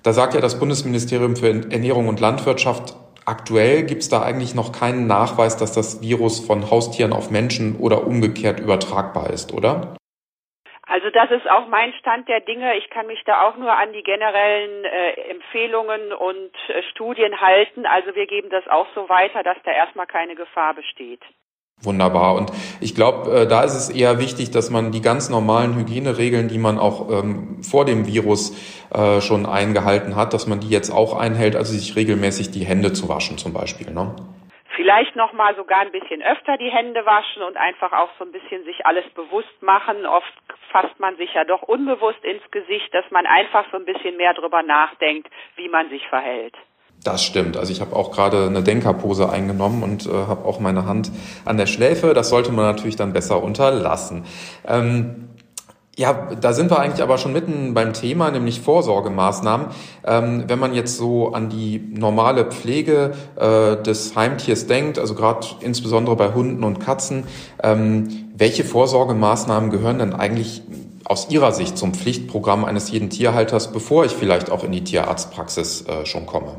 Da 0.03 0.13
sagt 0.13 0.35
ja 0.35 0.41
das 0.41 0.59
Bundesministerium 0.59 1.37
für 1.37 1.49
Ernährung 1.49 2.09
und 2.09 2.21
Landwirtschaft, 2.21 2.97
aktuell 3.25 3.83
gibt 3.85 4.03
es 4.03 4.09
da 4.09 4.23
eigentlich 4.23 4.55
noch 4.55 4.73
keinen 4.73 5.07
Nachweis, 5.07 5.57
dass 5.57 5.73
das 5.73 6.01
Virus 6.01 6.41
von 6.41 6.71
Haustieren 6.71 7.13
auf 7.13 7.31
Menschen 7.31 7.77
oder 7.77 8.07
umgekehrt 8.07 8.61
übertragbar 8.61 9.31
ist, 9.31 9.53
oder? 9.53 9.95
Also 10.87 11.11
das 11.11 11.31
ist 11.31 11.49
auch 11.49 11.69
mein 11.69 11.93
Stand 11.95 12.29
der 12.29 12.41
Dinge. 12.41 12.77
Ich 12.77 12.91
kann 12.91 13.07
mich 13.07 13.23
da 13.25 13.43
auch 13.43 13.57
nur 13.57 13.73
an 13.73 13.93
die 13.93 14.03
generellen 14.03 14.85
äh, 14.85 15.13
Empfehlungen 15.31 16.13
und 16.13 16.51
äh, 16.69 16.83
Studien 16.91 17.41
halten. 17.41 17.87
Also 17.87 18.15
wir 18.15 18.27
geben 18.27 18.51
das 18.51 18.67
auch 18.69 18.87
so 18.95 19.09
weiter, 19.09 19.43
dass 19.43 19.57
da 19.65 19.71
erstmal 19.71 20.07
keine 20.07 20.35
Gefahr 20.35 20.75
besteht. 20.75 21.21
Wunderbar. 21.83 22.35
Und 22.35 22.53
ich 22.81 22.95
glaube, 22.95 23.31
äh, 23.31 23.47
da 23.47 23.63
ist 23.63 23.75
es 23.75 23.91
eher 23.91 24.19
wichtig, 24.19 24.51
dass 24.51 24.71
man 24.71 24.93
die 24.93 25.01
ganz 25.01 25.31
normalen 25.31 25.77
Hygieneregeln, 25.77 26.49
die 26.49 26.59
man 26.59 26.79
auch 26.79 27.11
ähm, 27.11 27.63
vor 27.63 27.85
dem 27.85 28.07
Virus 28.07 28.55
äh, 28.93 29.21
schon 29.21 29.47
eingehalten 29.47 30.15
hat, 30.15 30.33
dass 30.33 30.47
man 30.47 30.61
die 30.61 30.69
jetzt 30.69 30.91
auch 30.91 31.19
einhält, 31.19 31.57
also 31.57 31.73
sich 31.73 31.97
regelmäßig 31.97 32.51
die 32.51 32.65
Hände 32.65 32.93
zu 32.93 33.09
waschen 33.09 33.39
zum 33.39 33.53
Beispiel. 33.53 33.91
Ne? 33.93 34.15
Vielleicht 34.75 35.17
noch 35.17 35.33
mal 35.33 35.55
sogar 35.55 35.81
ein 35.81 35.93
bisschen 35.93 36.23
öfter 36.23 36.57
die 36.57 36.71
Hände 36.71 37.05
waschen 37.05 37.43
und 37.43 37.57
einfach 37.57 37.93
auch 37.93 38.09
so 38.19 38.25
ein 38.25 38.33
bisschen 38.33 38.65
sich 38.65 38.87
alles 38.87 39.05
bewusst 39.15 39.63
machen. 39.63 40.07
Oft 40.07 40.33
fasst 40.71 40.99
man 40.99 41.17
sich 41.17 41.35
ja 41.35 41.45
doch 41.45 41.63
unbewusst 41.63 42.25
ins 42.25 42.43
Gesicht, 42.51 42.93
dass 42.95 43.05
man 43.11 43.27
einfach 43.27 43.67
so 43.71 43.77
ein 43.77 43.85
bisschen 43.85 44.17
mehr 44.17 44.33
drüber 44.35 44.63
nachdenkt, 44.63 45.29
wie 45.57 45.69
man 45.69 45.91
sich 45.91 46.07
verhält. 46.09 46.57
Das 47.05 47.25
stimmt. 47.25 47.57
Also 47.57 47.73
ich 47.73 47.81
habe 47.81 47.97
auch 47.97 48.13
gerade 48.13 48.47
eine 48.47 48.63
Denkerpose 48.63 49.29
eingenommen 49.29 49.83
und 49.83 50.07
äh, 50.07 50.11
habe 50.11 50.45
auch 50.45 50.61
meine 50.61 50.87
Hand 50.87 51.11
an 51.45 51.57
der 51.57 51.67
Schläfe. 51.67 52.15
Das 52.15 52.29
sollte 52.29 52.53
man 52.53 52.65
natürlich 52.65 52.97
dann 52.97 53.13
besser 53.13 53.43
unterlassen. 53.43 54.25
Ähm, 54.67 55.31
ja, 55.99 56.31
da 56.41 56.55
sind 56.55 56.71
wir 56.71 56.79
eigentlich 56.79 57.03
aber 57.03 57.19
schon 57.19 57.35
mitten 57.35 57.75
beim 57.75 57.93
Thema, 57.93 58.31
nämlich 58.31 58.63
Vorsorgemaßnahmen. 58.63 59.67
Ähm, 60.05 60.45
wenn 60.47 60.59
man 60.59 60.73
jetzt 60.75 60.97
so 60.97 61.33
an 61.33 61.51
die 61.51 61.79
normale 61.79 62.47
Pflege 62.47 63.13
äh, 63.37 63.77
des 63.83 64.17
Heimtiers 64.17 64.67
denkt, 64.67 64.99
also 64.99 65.15
gerade 65.15 65.47
insbesondere 65.61 66.17
bei 66.17 66.33
Hunden 66.33 66.65
und 66.65 66.81
Katzen, 66.81 67.25
ähm, 67.63 68.09
welche 68.35 68.65
Vorsorgemaßnahmen 68.65 69.71
gehören 69.71 69.99
denn 69.99 70.15
eigentlich 70.15 70.63
aus 71.05 71.29
Ihrer 71.29 71.53
Sicht 71.53 71.77
zum 71.77 71.93
Pflichtprogramm 71.93 72.65
eines 72.65 72.91
jeden 72.91 73.11
Tierhalters, 73.11 73.71
bevor 73.71 74.07
ich 74.07 74.13
vielleicht 74.13 74.51
auch 74.51 74.65
in 74.65 74.73
die 74.73 74.85
Tierarztpraxis 74.85 75.85
äh, 75.87 76.07
schon 76.07 76.25
komme? 76.25 76.57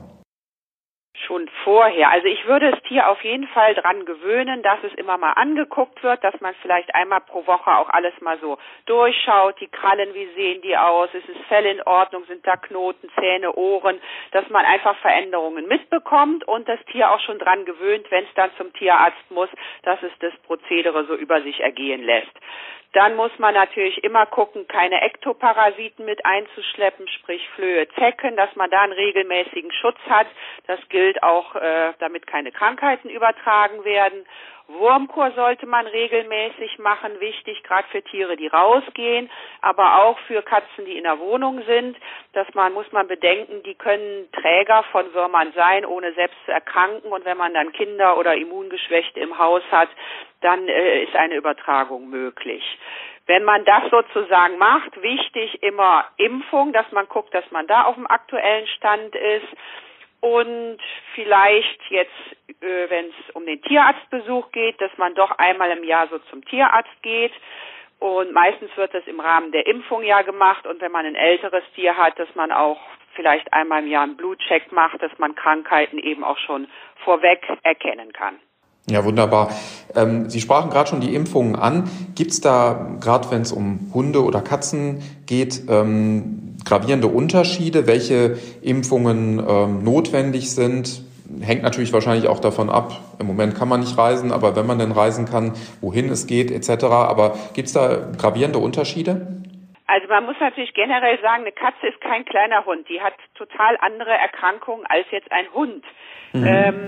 Vorher. 1.74 2.12
Also 2.12 2.28
ich 2.28 2.46
würde 2.46 2.70
das 2.70 2.84
Tier 2.84 3.10
auf 3.10 3.24
jeden 3.24 3.48
Fall 3.48 3.74
dran 3.74 4.06
gewöhnen, 4.06 4.62
dass 4.62 4.78
es 4.84 4.94
immer 4.94 5.18
mal 5.18 5.32
angeguckt 5.32 6.04
wird, 6.04 6.24
dass 6.24 6.40
man 6.40 6.54
vielleicht 6.62 6.94
einmal 6.94 7.22
pro 7.22 7.48
Woche 7.48 7.76
auch 7.76 7.90
alles 7.90 8.14
mal 8.22 8.38
so 8.40 8.60
durchschaut, 8.86 9.60
die 9.60 9.70
Krallen, 9.70 10.14
wie 10.14 10.28
sehen 10.36 10.62
die 10.62 10.78
aus, 10.78 11.10
ist 11.16 11.28
es 11.28 11.48
Fell 11.48 11.66
in 11.66 11.82
Ordnung, 11.82 12.26
sind 12.26 12.46
da 12.46 12.58
Knoten, 12.58 13.10
Zähne, 13.20 13.56
Ohren, 13.56 14.00
dass 14.34 14.48
man 14.50 14.64
einfach 14.66 14.96
Veränderungen 14.98 15.68
mitbekommt 15.68 16.48
und 16.48 16.70
das 16.70 16.80
Tier 16.92 17.10
auch 17.10 17.20
schon 17.22 17.40
dran 17.40 17.66
gewöhnt, 17.66 18.06
wenn 18.12 18.26
es 18.26 18.34
dann 18.36 18.52
zum 18.56 18.72
Tierarzt 18.74 19.32
muss, 19.32 19.50
dass 19.82 19.98
es 20.04 20.12
das 20.20 20.34
Prozedere 20.46 21.06
so 21.06 21.16
über 21.16 21.42
sich 21.42 21.60
ergehen 21.60 22.04
lässt. 22.04 22.38
Dann 22.94 23.16
muss 23.16 23.32
man 23.40 23.56
natürlich 23.56 24.04
immer 24.04 24.28
gucken, 24.28 24.68
keine 24.68 25.02
Ektoparasiten 25.02 26.06
mit 26.06 26.24
einzuschleppen, 26.26 27.08
sprich 27.08 27.48
Flöhe, 27.56 27.88
Zecken, 27.96 28.36
dass 28.38 28.56
man 28.56 28.70
da 28.70 28.82
einen 28.82 28.94
regelmäßigen 28.94 29.72
Schutz 29.72 29.98
hat. 30.08 30.28
Das 30.68 30.80
gilt 30.90 31.22
auch, 31.24 31.56
äh, 31.56 31.94
damit 32.00 32.28
keine 32.28 32.52
Krankheiten 32.52 33.10
übertragen 33.10 33.84
werden. 33.84 34.26
Wurmkur 34.68 35.32
sollte 35.32 35.66
man 35.66 35.86
regelmäßig 35.86 36.80
machen, 36.80 37.20
wichtig, 37.20 37.62
gerade 37.64 37.88
für 37.90 38.02
Tiere, 38.02 38.38
die 38.38 38.48
rausgehen, 38.48 39.30
aber 39.62 40.04
auch 40.04 40.18
für 40.20 40.42
Katzen, 40.42 40.86
die 40.86 40.98
in 40.98 41.04
der 41.04 41.20
Wohnung 41.20 41.62
sind. 41.64 41.98
Das 42.32 42.48
man, 42.54 42.74
muss 42.74 42.90
man 42.92 43.08
bedenken, 43.08 43.62
die 43.64 43.76
können 43.76 44.32
Träger 44.32 44.84
von 44.92 45.14
Würmern 45.14 45.52
sein, 45.54 45.86
ohne 45.86 46.14
selbst 46.14 46.38
zu 46.46 46.52
erkranken. 46.52 47.12
Und 47.12 47.26
wenn 47.26 47.38
man 47.38 47.54
dann 47.54 47.74
Kinder 47.74 48.18
oder 48.18 48.36
Immungeschwächte 48.36 49.20
im 49.20 49.38
Haus 49.38 49.64
hat, 49.70 49.90
dann 50.42 50.68
äh, 50.68 51.04
ist 51.04 51.16
eine 51.16 51.36
Übertragung 51.36 52.10
möglich. 52.10 52.64
Wenn 53.26 53.44
man 53.44 53.64
das 53.66 53.90
sozusagen 53.90 54.58
macht, 54.58 55.02
wichtig 55.02 55.62
immer 55.64 56.06
Impfung, 56.18 56.74
dass 56.74 56.90
man 56.92 57.08
guckt, 57.08 57.34
dass 57.34 57.50
man 57.52 57.68
da 57.68 57.84
auf 57.84 57.96
dem 57.96 58.08
aktuellen 58.08 58.68
Stand 58.68 59.16
ist 59.16 59.48
und 60.24 60.78
vielleicht 61.16 61.82
jetzt, 61.90 62.10
äh, 62.62 62.90
wenn 62.90 63.08
es 63.08 63.36
um 63.36 63.46
den 63.46 63.62
Tierarztbesuch 63.62 64.54
geht, 64.54 64.80
dass 64.80 64.92
man 64.98 65.14
doch 65.16 65.32
einmal 65.32 65.70
im 65.72 65.84
Jahr 65.84 66.08
so 66.08 66.18
zum 66.30 66.46
Tierarzt 66.46 67.02
geht. 67.02 67.34
Und 68.00 68.32
meistens 68.32 68.70
wird 68.78 68.94
das 68.94 69.06
im 69.06 69.20
Rahmen 69.20 69.52
der 69.52 69.68
Impfung 69.68 70.02
ja 70.02 70.22
gemacht. 70.22 70.66
Und 70.66 70.80
wenn 70.80 70.94
man 70.94 71.06
ein 71.06 71.16
älteres 71.16 71.64
Tier 71.76 71.98
hat, 71.98 72.18
dass 72.18 72.34
man 72.36 72.54
auch 72.54 72.80
vielleicht 73.16 73.52
einmal 73.52 73.84
im 73.84 73.92
Jahr 73.92 74.04
einen 74.04 74.16
Blutcheck 74.16 74.72
macht, 74.72 75.02
dass 75.02 75.12
man 75.18 75.36
Krankheiten 75.36 76.00
eben 76.00 76.24
auch 76.24 76.38
schon 76.38 76.70
vorweg 77.04 77.46
erkennen 77.64 78.14
kann. 78.14 78.36
Ja, 78.90 79.04
wunderbar. 79.04 79.50
Ähm, 79.94 80.30
Sie 80.30 80.40
sprachen 80.40 80.70
gerade 80.70 80.90
schon 80.90 81.02
die 81.02 81.16
Impfungen 81.16 81.58
an. 81.58 81.90
Gibt 82.16 82.32
es 82.32 82.40
da, 82.40 82.98
gerade 83.02 83.30
wenn 83.30 83.42
es 83.42 83.52
um 83.52 83.92
Hunde 83.94 84.24
oder 84.24 84.42
Katzen 84.42 85.02
geht, 85.26 85.64
ähm, 85.70 86.43
gravierende 86.66 87.08
Unterschiede, 87.08 87.88
welche 87.88 88.38
Impfungen 88.62 89.44
ähm, 89.48 89.84
notwendig 89.84 90.54
sind? 90.54 91.04
Hängt 91.42 91.64
natürlich 91.64 91.94
wahrscheinlich 91.94 92.28
auch 92.28 92.40
davon 92.40 92.70
ab. 92.70 93.00
Im 93.20 93.28
Moment 93.28 93.56
kann 93.56 93.68
man 93.68 93.80
nicht 93.80 93.98
reisen, 93.98 94.32
aber 94.32 94.56
wenn 94.56 94.68
man 94.68 94.78
denn 94.78 94.92
reisen 94.92 95.26
kann, 95.26 95.54
wohin 95.82 96.10
es 96.10 96.28
geht, 96.28 96.52
etc. 96.52 96.86
Aber 96.86 97.38
gibt 97.54 97.68
es 97.68 97.74
da 97.74 98.12
gravierende 98.18 98.60
Unterschiede? 98.60 99.28
Also 99.88 100.08
man 100.08 100.26
muss 100.26 100.36
natürlich 100.40 100.74
generell 100.74 101.20
sagen, 101.22 101.44
eine 101.44 101.52
Katze 101.52 101.88
ist 101.88 102.00
kein 102.02 102.26
kleiner 102.26 102.66
Hund. 102.66 102.88
Die 102.90 103.02
hat 103.02 103.14
total 103.36 103.78
andere 103.82 104.12
Erkrankungen 104.12 104.86
als 104.88 105.06
jetzt 105.12 105.32
ein 105.32 105.46
Hund. 105.54 105.84
Mhm. 106.34 106.46
Ähm, 106.48 106.88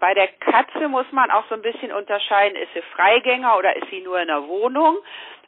bei 0.00 0.14
der 0.14 0.28
Katze 0.28 0.88
muss 0.88 1.06
man 1.12 1.30
auch 1.30 1.44
so 1.48 1.54
ein 1.54 1.62
bisschen 1.62 1.92
unterscheiden, 1.92 2.56
ist 2.56 2.74
sie 2.74 2.82
Freigänger 2.94 3.56
oder 3.56 3.76
ist 3.76 3.88
sie 3.88 4.00
nur 4.00 4.20
in 4.20 4.26
der 4.26 4.46
Wohnung? 4.48 4.96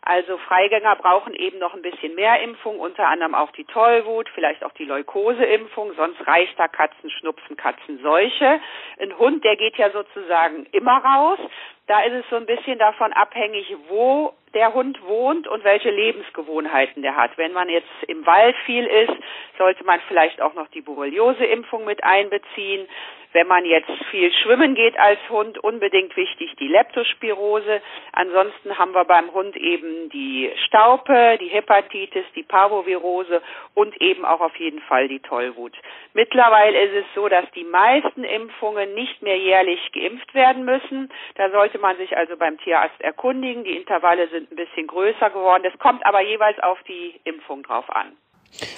Also 0.06 0.36
Freigänger 0.36 0.96
brauchen 0.96 1.32
eben 1.32 1.58
noch 1.58 1.72
ein 1.72 1.80
bisschen 1.80 2.14
mehr 2.14 2.40
Impfung, 2.42 2.78
unter 2.78 3.08
anderem 3.08 3.34
auch 3.34 3.50
die 3.52 3.64
Tollwut, 3.64 4.28
vielleicht 4.34 4.62
auch 4.62 4.72
die 4.72 4.84
Leukoseimpfung, 4.84 5.94
sonst 5.94 6.26
reicht 6.26 6.58
da 6.58 6.68
Katzenschnupfen, 6.68 7.56
Katzenseuche. 7.56 8.60
Ein 8.98 9.18
Hund, 9.18 9.42
der 9.44 9.56
geht 9.56 9.78
ja 9.78 9.90
sozusagen 9.90 10.66
immer 10.72 10.98
raus. 10.98 11.38
Da 11.86 12.00
ist 12.02 12.14
es 12.14 12.24
so 12.30 12.36
ein 12.36 12.46
bisschen 12.46 12.78
davon 12.78 13.12
abhängig, 13.12 13.76
wo 13.88 14.32
der 14.54 14.72
Hund 14.72 15.02
wohnt 15.02 15.46
und 15.48 15.64
welche 15.64 15.90
Lebensgewohnheiten 15.90 17.02
der 17.02 17.16
hat. 17.16 17.36
Wenn 17.36 17.52
man 17.52 17.68
jetzt 17.68 17.88
im 18.06 18.24
Wald 18.24 18.56
viel 18.64 18.86
ist, 18.86 19.12
sollte 19.58 19.84
man 19.84 20.00
vielleicht 20.08 20.40
auch 20.40 20.54
noch 20.54 20.68
die 20.68 20.80
Borreliose-Impfung 20.80 21.84
mit 21.84 22.02
einbeziehen. 22.02 22.88
Wenn 23.32 23.48
man 23.48 23.64
jetzt 23.64 23.90
viel 24.12 24.32
schwimmen 24.32 24.76
geht 24.76 24.96
als 24.96 25.18
Hund, 25.28 25.58
unbedingt 25.58 26.16
wichtig 26.16 26.54
die 26.60 26.68
Leptospirose. 26.68 27.82
Ansonsten 28.12 28.78
haben 28.78 28.92
wir 28.92 29.04
beim 29.04 29.34
Hund 29.34 29.56
eben 29.56 30.08
die 30.10 30.52
Staupe, 30.66 31.36
die 31.40 31.48
Hepatitis, 31.48 32.24
die 32.36 32.44
Parvovirose 32.44 33.42
und 33.74 34.00
eben 34.00 34.24
auch 34.24 34.40
auf 34.40 34.54
jeden 34.54 34.80
Fall 34.82 35.08
die 35.08 35.18
Tollwut. 35.18 35.72
Mittlerweile 36.12 36.80
ist 36.80 36.94
es 36.94 37.14
so, 37.16 37.28
dass 37.28 37.44
die 37.56 37.64
meisten 37.64 38.22
Impfungen 38.22 38.94
nicht 38.94 39.20
mehr 39.20 39.36
jährlich 39.36 39.80
geimpft 39.90 40.32
werden 40.32 40.64
müssen. 40.64 41.12
Da 41.34 41.50
sollte 41.50 41.73
man 41.78 41.96
sich 41.96 42.16
also 42.16 42.36
beim 42.36 42.58
Tierarzt 42.58 43.00
erkundigen. 43.00 43.64
Die 43.64 43.76
Intervalle 43.76 44.28
sind 44.28 44.50
ein 44.50 44.56
bisschen 44.56 44.86
größer 44.86 45.30
geworden. 45.30 45.62
Das 45.64 45.78
kommt 45.78 46.04
aber 46.06 46.22
jeweils 46.22 46.58
auf 46.60 46.78
die 46.88 47.20
Impfung 47.24 47.62
drauf 47.62 47.88
an. 47.90 48.12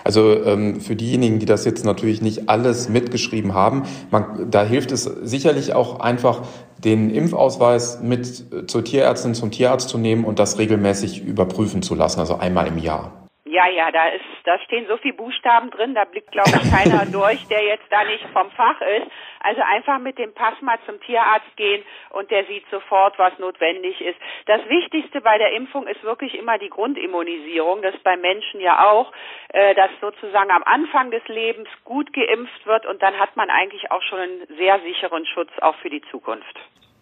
Also 0.05 0.43
ähm, 0.45 0.81
für 0.81 0.97
diejenigen, 0.97 1.39
die 1.39 1.47
das 1.47 1.65
jetzt 1.65 1.85
natürlich 1.85 2.23
nicht 2.23 2.49
alles 2.49 2.89
mitgeschrieben 2.89 3.55
haben, 3.55 3.83
man, 4.11 4.51
da 4.51 4.65
hilft 4.65 4.91
es 4.93 5.05
sicherlich 5.05 5.75
auch 5.75 6.01
einfach, 6.01 6.43
den 6.79 7.11
Impfausweis 7.11 8.01
mit 8.03 8.71
zur 8.71 8.85
Tierärztin, 8.85 9.35
zum 9.35 9.51
Tierarzt 9.51 9.89
zu 9.89 9.99
nehmen 9.99 10.25
und 10.25 10.39
das 10.39 10.59
regelmäßig 10.59 11.25
überprüfen 11.25 11.83
zu 11.83 11.95
lassen, 11.95 12.21
also 12.21 12.37
einmal 12.37 12.67
im 12.67 12.79
Jahr. 12.79 13.26
Ja, 13.57 13.69
ja, 13.69 13.91
da 13.91 14.09
ist, 14.09 14.25
da 14.45 14.59
stehen 14.67 14.85
so 14.87 14.99
viele 14.99 15.15
Buchstaben 15.15 15.71
drin, 15.71 15.95
da 15.95 16.05
blickt 16.05 16.31
glaube 16.31 16.51
ich 16.63 16.71
keiner 16.71 17.07
durch, 17.11 17.43
der 17.49 17.65
jetzt 17.65 17.87
da 17.89 18.05
nicht 18.05 18.27
vom 18.35 18.51
Fach 18.51 18.79
ist. 18.83 19.11
Also 19.41 19.63
einfach 19.63 19.99
mit 19.99 20.19
dem 20.19 20.35
Pass 20.35 20.61
mal 20.61 20.79
zum 20.85 21.01
Tierarzt 21.01 21.57
gehen 21.57 21.83
und 22.11 22.31
der 22.31 22.45
sieht 22.45 22.65
sofort, 22.71 23.19
was 23.19 23.33
notwendig 23.39 23.99
ist. 24.03 24.19
Das 24.45 24.61
Wichtigste 24.69 25.23
bei 25.23 25.39
der 25.39 25.53
Impfung 25.53 25.87
ist 25.87 26.03
wirklich 26.03 26.35
immer 26.35 26.59
die 26.59 26.69
Grundimmunisierung. 26.69 27.81
Das 27.81 27.95
ist 27.95 28.05
bei 28.05 28.19
Menschen 28.19 28.61
ja 28.61 28.91
auch, 28.91 29.11
äh, 29.49 29.75
dass 29.75 29.89
sozusagen 30.03 30.51
am 30.51 30.63
Anfang 30.65 31.11
des 31.11 31.27
Lebens 31.27 31.69
gut 31.85 32.13
geimpft 32.13 32.67
wird 32.67 32.85
und 32.85 33.01
dann 33.01 33.19
hat 33.19 33.37
man 33.37 33.49
eigentlich 33.49 33.91
auch 33.91 34.03
schon 34.03 34.19
einen 34.19 34.47
sehr 34.59 34.81
sicheren 34.81 35.25
Schutz 35.25 35.51
auch 35.63 35.77
für 35.77 35.89
die 35.89 36.03
Zukunft. 36.11 36.61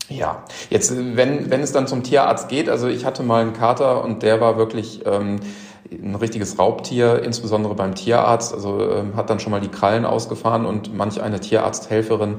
Ja, 0.09 0.45
jetzt 0.71 0.95
wenn 1.17 1.51
wenn 1.51 1.63
es 1.63 1.73
dann 1.73 1.89
zum 1.89 2.05
Tierarzt 2.05 2.49
geht, 2.49 2.69
also 2.69 2.87
ich 2.87 3.05
hatte 3.05 3.25
mal 3.25 3.43
einen 3.43 3.55
Kater 3.55 4.05
und 4.05 4.23
der 4.23 4.41
war 4.41 4.57
wirklich 4.57 5.05
ähm, 5.05 5.41
ein 6.03 6.15
richtiges 6.15 6.59
Raubtier, 6.59 7.23
insbesondere 7.23 7.75
beim 7.75 7.95
Tierarzt. 7.95 8.55
Also 8.55 8.81
ähm, 8.91 9.17
hat 9.17 9.31
dann 9.31 9.41
schon 9.41 9.51
mal 9.51 9.61
die 9.61 9.69
Krallen 9.69 10.05
ausgefahren 10.05 10.67
und 10.67 10.95
manch 10.95 11.21
eine 11.21 11.41
Tierarzthelferin 11.41 12.39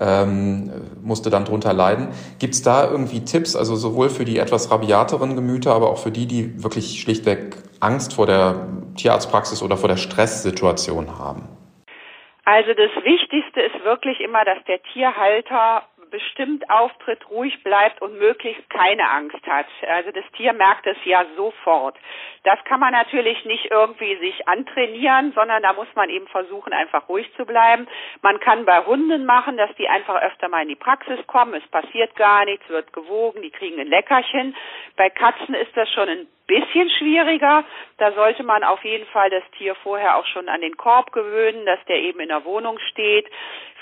ähm, 0.00 0.70
musste 1.02 1.30
dann 1.30 1.44
drunter 1.44 1.72
leiden. 1.72 2.08
Gibt 2.38 2.54
es 2.54 2.62
da 2.62 2.90
irgendwie 2.90 3.24
Tipps, 3.24 3.56
also 3.56 3.76
sowohl 3.76 4.10
für 4.10 4.24
die 4.24 4.38
etwas 4.38 4.70
rabiateren 4.70 5.36
Gemüter, 5.36 5.74
aber 5.74 5.90
auch 5.90 5.98
für 5.98 6.10
die, 6.10 6.26
die 6.26 6.62
wirklich 6.62 7.00
schlichtweg 7.00 7.56
Angst 7.80 8.14
vor 8.14 8.26
der 8.26 8.66
Tierarztpraxis 8.96 9.62
oder 9.62 9.76
vor 9.76 9.88
der 9.88 9.96
Stresssituation 9.96 11.18
haben? 11.18 11.48
Also 12.46 12.74
das 12.74 12.90
Wichtigste 13.04 13.60
ist 13.60 13.84
wirklich 13.84 14.20
immer, 14.20 14.44
dass 14.44 14.58
der 14.66 14.82
Tierhalter 14.92 15.82
bestimmt 16.14 16.70
auftritt, 16.70 17.28
ruhig 17.28 17.60
bleibt 17.64 18.00
und 18.00 18.16
möglichst 18.20 18.70
keine 18.70 19.10
Angst 19.10 19.44
hat. 19.48 19.66
Also 19.88 20.12
das 20.12 20.24
Tier 20.36 20.52
merkt 20.52 20.86
es 20.86 20.96
ja 21.04 21.26
sofort. 21.34 21.96
Das 22.44 22.62
kann 22.66 22.78
man 22.78 22.92
natürlich 22.92 23.44
nicht 23.44 23.68
irgendwie 23.68 24.16
sich 24.18 24.46
antrainieren, 24.46 25.32
sondern 25.34 25.60
da 25.64 25.72
muss 25.72 25.88
man 25.96 26.08
eben 26.10 26.28
versuchen, 26.28 26.72
einfach 26.72 27.08
ruhig 27.08 27.28
zu 27.36 27.44
bleiben. 27.44 27.88
Man 28.22 28.38
kann 28.38 28.64
bei 28.64 28.84
Hunden 28.84 29.26
machen, 29.26 29.56
dass 29.56 29.74
die 29.74 29.88
einfach 29.88 30.22
öfter 30.22 30.48
mal 30.48 30.62
in 30.62 30.68
die 30.68 30.76
Praxis 30.76 31.18
kommen. 31.26 31.54
Es 31.54 31.68
passiert 31.68 32.14
gar 32.14 32.44
nichts, 32.44 32.68
wird 32.68 32.92
gewogen, 32.92 33.42
die 33.42 33.50
kriegen 33.50 33.80
ein 33.80 33.88
Leckerchen. 33.88 34.54
Bei 34.96 35.10
Katzen 35.10 35.54
ist 35.56 35.76
das 35.76 35.90
schon 35.90 36.08
ein 36.08 36.28
bisschen 36.46 36.90
schwieriger. 36.90 37.64
Da 37.98 38.12
sollte 38.12 38.42
man 38.42 38.64
auf 38.64 38.84
jeden 38.84 39.06
Fall 39.06 39.30
das 39.30 39.42
Tier 39.56 39.74
vorher 39.76 40.16
auch 40.16 40.26
schon 40.26 40.48
an 40.48 40.60
den 40.60 40.76
Korb 40.76 41.12
gewöhnen, 41.12 41.64
dass 41.66 41.78
der 41.86 41.96
eben 41.96 42.20
in 42.20 42.28
der 42.28 42.44
Wohnung 42.44 42.78
steht, 42.90 43.26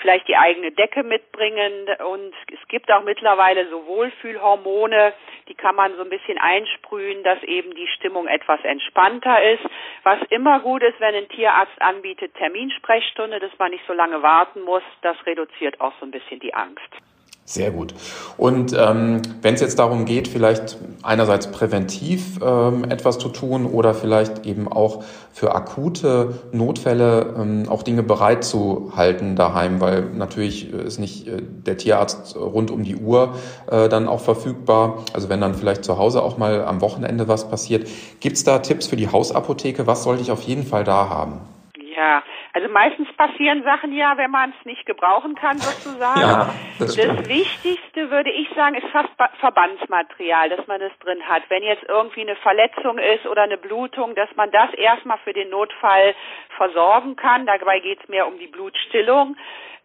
vielleicht 0.01 0.27
die 0.27 0.37
eigene 0.37 0.71
Decke 0.71 1.03
mitbringen 1.03 1.87
und 2.05 2.33
es 2.51 2.67
gibt 2.67 2.91
auch 2.91 3.03
mittlerweile 3.03 3.69
so 3.69 3.85
Wohlfühlhormone, 3.85 5.13
die 5.47 5.55
kann 5.55 5.75
man 5.75 5.95
so 5.95 6.03
ein 6.03 6.09
bisschen 6.09 6.37
einsprühen, 6.37 7.23
dass 7.23 7.41
eben 7.43 7.73
die 7.75 7.87
Stimmung 7.87 8.27
etwas 8.27 8.63
entspannter 8.63 9.41
ist. 9.53 9.63
Was 10.03 10.19
immer 10.29 10.59
gut 10.59 10.83
ist, 10.83 10.99
wenn 10.99 11.15
ein 11.15 11.29
Tierarzt 11.29 11.81
anbietet, 11.81 12.33
Terminsprechstunde, 12.35 13.39
dass 13.39 13.57
man 13.59 13.71
nicht 13.71 13.85
so 13.87 13.93
lange 13.93 14.21
warten 14.21 14.61
muss, 14.61 14.83
das 15.01 15.17
reduziert 15.25 15.79
auch 15.81 15.93
so 15.99 16.05
ein 16.05 16.11
bisschen 16.11 16.39
die 16.39 16.53
Angst. 16.53 16.89
Sehr 17.45 17.71
gut. 17.71 17.93
Und 18.37 18.73
ähm, 18.73 19.21
wenn 19.41 19.53
es 19.53 19.59
jetzt 19.59 19.77
darum 19.77 20.05
geht, 20.05 20.29
vielleicht 20.29 20.77
einerseits 21.01 21.51
präventiv 21.51 22.39
ähm, 22.41 22.85
etwas 22.85 23.17
zu 23.17 23.27
tun 23.27 23.65
oder 23.65 23.93
vielleicht 23.93 24.45
eben 24.45 24.69
auch 24.69 25.03
für 25.33 25.53
akute 25.53 26.39
Notfälle 26.53 27.35
ähm, 27.37 27.65
auch 27.67 27.83
Dinge 27.83 28.01
bereit 28.01 28.45
zu 28.45 28.93
halten 28.95 29.35
daheim, 29.35 29.81
weil 29.81 30.03
natürlich 30.03 30.71
ist 30.71 30.99
nicht 30.99 31.27
äh, 31.27 31.41
der 31.41 31.75
Tierarzt 31.75 32.37
rund 32.37 32.71
um 32.71 32.83
die 32.83 32.95
Uhr 32.95 33.35
äh, 33.69 33.89
dann 33.89 34.07
auch 34.07 34.21
verfügbar. 34.21 35.03
Also 35.11 35.27
wenn 35.27 35.41
dann 35.41 35.53
vielleicht 35.53 35.83
zu 35.83 35.97
Hause 35.97 36.23
auch 36.23 36.37
mal 36.37 36.63
am 36.63 36.79
Wochenende 36.79 37.27
was 37.27 37.49
passiert. 37.49 37.89
Gibt 38.21 38.37
es 38.37 38.45
da 38.45 38.59
Tipps 38.59 38.87
für 38.87 38.95
die 38.95 39.09
Hausapotheke? 39.09 39.85
Was 39.85 40.03
sollte 40.03 40.21
ich 40.21 40.31
auf 40.31 40.43
jeden 40.43 40.63
Fall 40.63 40.85
da 40.85 41.09
haben? 41.09 41.41
Ja, 41.75 42.23
also 42.53 42.69
meistens 42.69 43.11
passieren 43.13 43.63
Sachen 43.63 43.91
ja, 43.93 44.15
wenn 44.17 44.29
man 44.29 44.53
es 44.57 44.65
nicht 44.65 44.85
gebrauchen 44.85 45.33
kann 45.33 45.57
sozusagen. 45.57 46.21
Ja, 46.21 46.53
das, 46.77 46.95
das 46.95 47.27
Wichtigste 47.27 48.11
würde 48.11 48.29
ich 48.29 48.47
sagen, 48.55 48.75
ist 48.75 48.87
fast 48.91 49.09
Verbandsmaterial, 49.39 50.49
dass 50.49 50.65
man 50.67 50.79
das 50.79 50.91
drin 50.99 51.27
hat. 51.27 51.43
Wenn 51.49 51.63
jetzt 51.63 51.83
irgendwie 51.87 52.21
eine 52.21 52.35
Verletzung 52.37 52.99
ist 52.99 53.25
oder 53.25 53.41
eine 53.41 53.57
Blutung, 53.57 54.13
dass 54.13 54.29
man 54.35 54.51
das 54.51 54.71
erstmal 54.75 55.17
für 55.23 55.33
den 55.33 55.49
Notfall 55.49 56.13
versorgen 56.55 57.15
kann. 57.15 57.47
Dabei 57.47 57.79
geht 57.79 58.01
es 58.01 58.07
mehr 58.07 58.27
um 58.27 58.37
die 58.37 58.47
Blutstillung. 58.47 59.35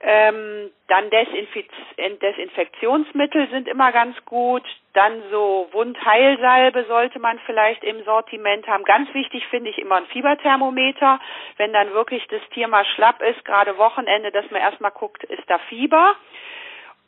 Ähm, 0.01 0.71
dann 0.87 1.11
Desinfiz 1.11 1.67
Desinfektionsmittel 1.97 3.49
sind 3.51 3.67
immer 3.67 3.91
ganz 3.91 4.17
gut. 4.27 4.63
Dann 4.93 5.23
so 5.31 5.69
Wundheilsalbe 5.73 6.85
sollte 6.85 7.19
man 7.19 7.39
vielleicht 7.47 7.83
im 7.83 8.05
Sortiment 8.05 8.67
haben. 8.69 8.85
Ganz 8.85 9.13
wichtig 9.13 9.47
finde 9.49 9.71
ich 9.71 9.79
immer 9.79 9.97
ein 9.97 10.07
Fieberthermometer. 10.07 11.19
Wenn 11.57 11.73
dann 11.73 11.93
wirklich 11.95 12.27
das 12.29 12.41
Tier 12.51 12.69
mal 12.69 12.85
schlapp 12.85 13.21
ist, 13.23 13.45
gerade 13.45 13.77
Wochenende, 13.77 14.31
dass 14.31 14.49
man 14.51 14.61
erstmal 14.61 14.93
guckt, 14.93 15.25
ist 15.25 15.49
da 15.49 15.59
Fieber. 15.69 16.15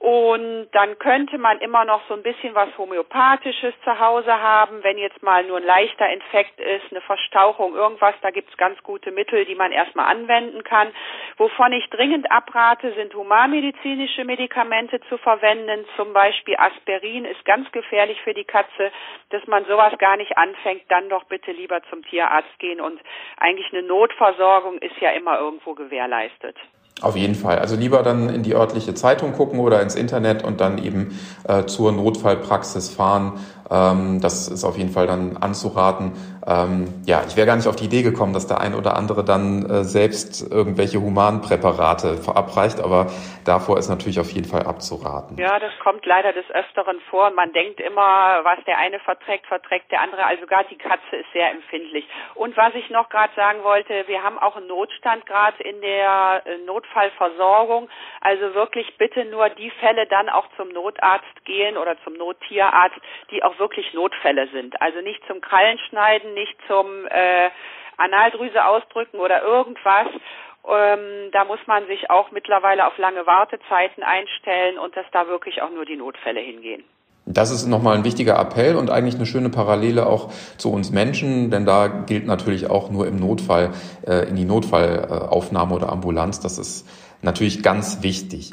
Und 0.00 0.70
dann 0.72 0.98
könnte 0.98 1.36
man 1.36 1.58
immer 1.58 1.84
noch 1.84 2.00
so 2.08 2.14
ein 2.14 2.22
bisschen 2.22 2.54
was 2.54 2.70
Homöopathisches 2.78 3.74
zu 3.84 4.00
Hause 4.00 4.32
haben, 4.32 4.82
wenn 4.82 4.96
jetzt 4.96 5.22
mal 5.22 5.44
nur 5.44 5.58
ein 5.58 5.62
leichter 5.62 6.08
Infekt 6.08 6.58
ist, 6.58 6.90
eine 6.90 7.02
Verstauchung, 7.02 7.74
irgendwas, 7.74 8.14
da 8.22 8.30
gibt's 8.30 8.56
ganz 8.56 8.82
gute 8.82 9.10
Mittel, 9.10 9.44
die 9.44 9.54
man 9.54 9.72
erstmal 9.72 10.06
anwenden 10.06 10.64
kann. 10.64 10.88
Wovon 11.36 11.74
ich 11.74 11.86
dringend 11.90 12.32
abrate, 12.32 12.94
sind 12.94 13.14
humanmedizinische 13.14 14.24
Medikamente 14.24 15.02
zu 15.10 15.18
verwenden. 15.18 15.84
Zum 15.96 16.14
Beispiel 16.14 16.56
Aspirin 16.56 17.26
ist 17.26 17.44
ganz 17.44 17.70
gefährlich 17.70 18.18
für 18.22 18.32
die 18.32 18.44
Katze, 18.44 18.90
dass 19.28 19.46
man 19.48 19.66
sowas 19.66 19.92
gar 19.98 20.16
nicht 20.16 20.34
anfängt, 20.38 20.84
dann 20.88 21.10
doch 21.10 21.24
bitte 21.24 21.52
lieber 21.52 21.82
zum 21.90 22.02
Tierarzt 22.06 22.58
gehen 22.58 22.80
und 22.80 22.98
eigentlich 23.36 23.70
eine 23.70 23.82
Notversorgung 23.82 24.78
ist 24.78 24.96
ja 25.00 25.10
immer 25.10 25.38
irgendwo 25.38 25.74
gewährleistet. 25.74 26.56
Auf 27.00 27.16
jeden 27.16 27.34
Fall. 27.34 27.58
Also 27.58 27.76
lieber 27.76 28.02
dann 28.02 28.28
in 28.28 28.42
die 28.42 28.54
örtliche 28.54 28.94
Zeitung 28.94 29.32
gucken 29.32 29.60
oder 29.60 29.80
ins 29.80 29.94
Internet 29.94 30.44
und 30.44 30.60
dann 30.60 30.78
eben 30.78 31.18
äh, 31.48 31.64
zur 31.64 31.92
Notfallpraxis 31.92 32.90
fahren 32.90 33.40
ähm, 33.70 34.20
das 34.20 34.48
ist 34.48 34.64
auf 34.64 34.76
jeden 34.76 34.90
Fall 34.90 35.06
dann 35.06 35.36
anzuraten. 35.36 36.12
Ähm, 36.44 36.86
ja, 37.06 37.22
ich 37.26 37.36
wäre 37.36 37.46
gar 37.46 37.54
nicht 37.54 37.68
auf 37.68 37.76
die 37.76 37.84
Idee 37.84 38.02
gekommen, 38.02 38.32
dass 38.32 38.48
der 38.48 38.60
ein 38.60 38.74
oder 38.74 38.96
andere 38.96 39.22
dann 39.22 39.64
äh, 39.64 39.84
selbst 39.84 40.50
irgendwelche 40.50 41.00
Humanpräparate 41.00 42.16
verabreicht, 42.16 42.80
aber 42.80 43.06
davor 43.44 43.78
ist 43.78 43.88
natürlich 43.88 44.18
auf 44.18 44.30
jeden 44.32 44.48
Fall 44.48 44.66
abzuraten. 44.66 45.36
Ja, 45.38 45.60
das 45.60 45.70
kommt 45.78 46.04
leider 46.04 46.32
des 46.32 46.50
Öfteren 46.50 46.98
vor. 47.10 47.30
Man 47.30 47.52
denkt 47.52 47.80
immer, 47.80 48.40
was 48.42 48.58
der 48.66 48.78
eine 48.78 48.98
verträgt, 48.98 49.46
verträgt 49.46 49.92
der 49.92 50.00
andere. 50.00 50.24
Also 50.24 50.46
gerade 50.46 50.68
die 50.68 50.78
Katze 50.78 51.16
ist 51.16 51.32
sehr 51.32 51.52
empfindlich. 51.52 52.08
Und 52.34 52.56
was 52.56 52.74
ich 52.74 52.90
noch 52.90 53.08
gerade 53.08 53.32
sagen 53.36 53.62
wollte, 53.62 54.04
wir 54.08 54.22
haben 54.22 54.38
auch 54.38 54.56
einen 54.56 54.66
Notstand 54.66 55.26
gerade 55.26 55.62
in 55.62 55.80
der 55.80 56.42
äh, 56.44 56.66
Notfallversorgung. 56.90 57.88
Also 58.20 58.54
wirklich 58.54 58.96
bitte 58.98 59.24
nur 59.24 59.48
die 59.50 59.70
Fälle 59.70 60.06
dann 60.06 60.28
auch 60.28 60.46
zum 60.56 60.68
Notarzt 60.68 61.44
gehen 61.44 61.76
oder 61.76 61.96
zum 62.04 62.14
Nottierarzt, 62.14 62.98
die 63.30 63.42
auch 63.42 63.58
wirklich 63.58 63.92
Notfälle 63.94 64.48
sind. 64.48 64.80
Also 64.80 65.00
nicht 65.00 65.24
zum 65.26 65.40
Krallenschneiden, 65.40 66.34
nicht 66.34 66.56
zum 66.66 67.06
äh, 67.06 67.50
Analdrüse 67.96 68.64
ausdrücken 68.64 69.18
oder 69.18 69.42
irgendwas. 69.42 70.06
Ähm, 70.68 71.30
da 71.32 71.44
muss 71.44 71.60
man 71.66 71.86
sich 71.86 72.10
auch 72.10 72.30
mittlerweile 72.30 72.86
auf 72.86 72.98
lange 72.98 73.26
Wartezeiten 73.26 74.02
einstellen 74.02 74.78
und 74.78 74.96
dass 74.96 75.06
da 75.12 75.26
wirklich 75.26 75.62
auch 75.62 75.70
nur 75.70 75.86
die 75.86 75.96
Notfälle 75.96 76.40
hingehen. 76.40 76.84
Das 77.32 77.52
ist 77.52 77.66
nochmal 77.66 77.96
ein 77.96 78.04
wichtiger 78.04 78.38
Appell 78.38 78.74
und 78.74 78.90
eigentlich 78.90 79.14
eine 79.14 79.26
schöne 79.26 79.50
Parallele 79.50 80.06
auch 80.06 80.30
zu 80.56 80.72
uns 80.72 80.90
Menschen, 80.90 81.50
denn 81.50 81.64
da 81.64 81.86
gilt 81.86 82.26
natürlich 82.26 82.68
auch 82.68 82.90
nur 82.90 83.06
im 83.06 83.16
Notfall, 83.16 83.70
äh, 84.06 84.28
in 84.28 84.36
die 84.36 84.44
Notfallaufnahme 84.44 85.74
oder 85.74 85.90
Ambulanz. 85.90 86.40
Das 86.40 86.58
ist 86.58 86.86
natürlich 87.22 87.62
ganz 87.62 88.02
wichtig. 88.02 88.52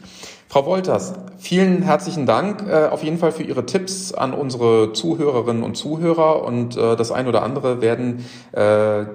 Frau 0.50 0.66
Wolters, 0.66 1.14
vielen 1.40 1.82
herzlichen 1.82 2.26
Dank 2.26 2.66
äh, 2.70 2.86
auf 2.86 3.04
jeden 3.04 3.18
Fall 3.18 3.32
für 3.32 3.44
Ihre 3.44 3.66
Tipps 3.66 4.14
an 4.14 4.34
unsere 4.34 4.94
Zuhörerinnen 4.94 5.64
und 5.64 5.76
Zuhörer 5.76 6.44
und 6.44 6.78
äh, 6.78 6.96
das 6.96 7.12
ein 7.12 7.28
oder 7.28 7.44
andere 7.44 7.82
werden 7.82 8.26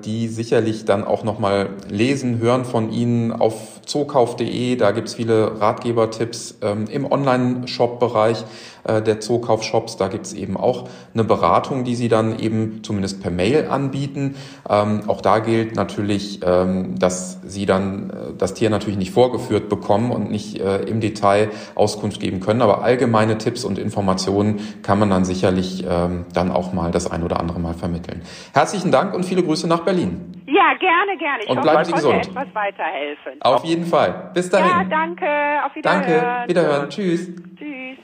die 0.04 0.28
sicherlich 0.28 0.84
dann 0.84 1.04
auch 1.04 1.24
nochmal 1.24 1.70
lesen, 1.88 2.38
hören 2.38 2.64
von 2.64 2.92
Ihnen 2.92 3.32
auf 3.32 3.71
zookauf.de. 3.86 4.76
Da 4.76 4.90
gibt's 4.92 5.14
viele 5.14 5.60
Ratgebertipps 5.60 6.56
ähm, 6.62 6.86
im 6.90 7.10
Online-Shop-Bereich 7.10 8.44
äh, 8.84 9.02
der 9.02 9.20
Zookauf-Shops. 9.20 9.96
Da 9.96 10.08
gibt's 10.08 10.32
eben 10.32 10.56
auch 10.56 10.88
eine 11.14 11.24
Beratung, 11.24 11.84
die 11.84 11.94
Sie 11.94 12.08
dann 12.08 12.38
eben 12.38 12.80
zumindest 12.82 13.22
per 13.22 13.30
Mail 13.30 13.68
anbieten. 13.68 14.36
Ähm, 14.68 15.02
auch 15.08 15.20
da 15.20 15.38
gilt 15.38 15.76
natürlich, 15.76 16.40
ähm, 16.44 16.98
dass 16.98 17.38
Sie 17.44 17.66
dann 17.66 18.10
äh, 18.10 18.14
das 18.36 18.54
Tier 18.54 18.70
natürlich 18.70 18.98
nicht 18.98 19.12
vorgeführt 19.12 19.68
bekommen 19.68 20.10
und 20.10 20.30
nicht 20.30 20.60
äh, 20.60 20.82
im 20.82 21.00
Detail 21.00 21.50
Auskunft 21.74 22.20
geben 22.20 22.40
können. 22.40 22.62
Aber 22.62 22.82
allgemeine 22.82 23.38
Tipps 23.38 23.64
und 23.64 23.78
Informationen 23.78 24.60
kann 24.82 24.98
man 24.98 25.10
dann 25.10 25.24
sicherlich 25.24 25.84
ähm, 25.88 26.26
dann 26.32 26.50
auch 26.50 26.72
mal 26.72 26.90
das 26.90 27.10
ein 27.10 27.22
oder 27.22 27.40
andere 27.40 27.60
Mal 27.60 27.74
vermitteln. 27.74 28.22
Herzlichen 28.52 28.90
Dank 28.90 29.14
und 29.14 29.24
viele 29.24 29.42
Grüße 29.42 29.66
nach 29.66 29.80
Berlin. 29.80 30.31
Ja, 30.52 30.74
gerne, 30.78 31.16
gerne. 31.18 31.42
Ich 31.44 31.48
und 31.48 31.58
hoffe, 31.58 31.68
bleiben 31.68 31.84
Sie 31.84 31.92
gesund. 31.92 32.26
etwas 32.26 32.54
weiterhelfen. 32.54 33.32
Auf 33.40 33.64
jeden 33.64 33.86
Fall. 33.86 34.30
Bis 34.34 34.50
dahin. 34.50 34.68
Ja, 34.68 34.84
danke. 34.84 35.26
Auf 35.64 35.74
Wiederhören. 35.74 36.02
Danke. 36.02 36.48
Wiederhören. 36.48 36.90
Tschüss. 36.90 37.30
Tschüss. 37.56 37.98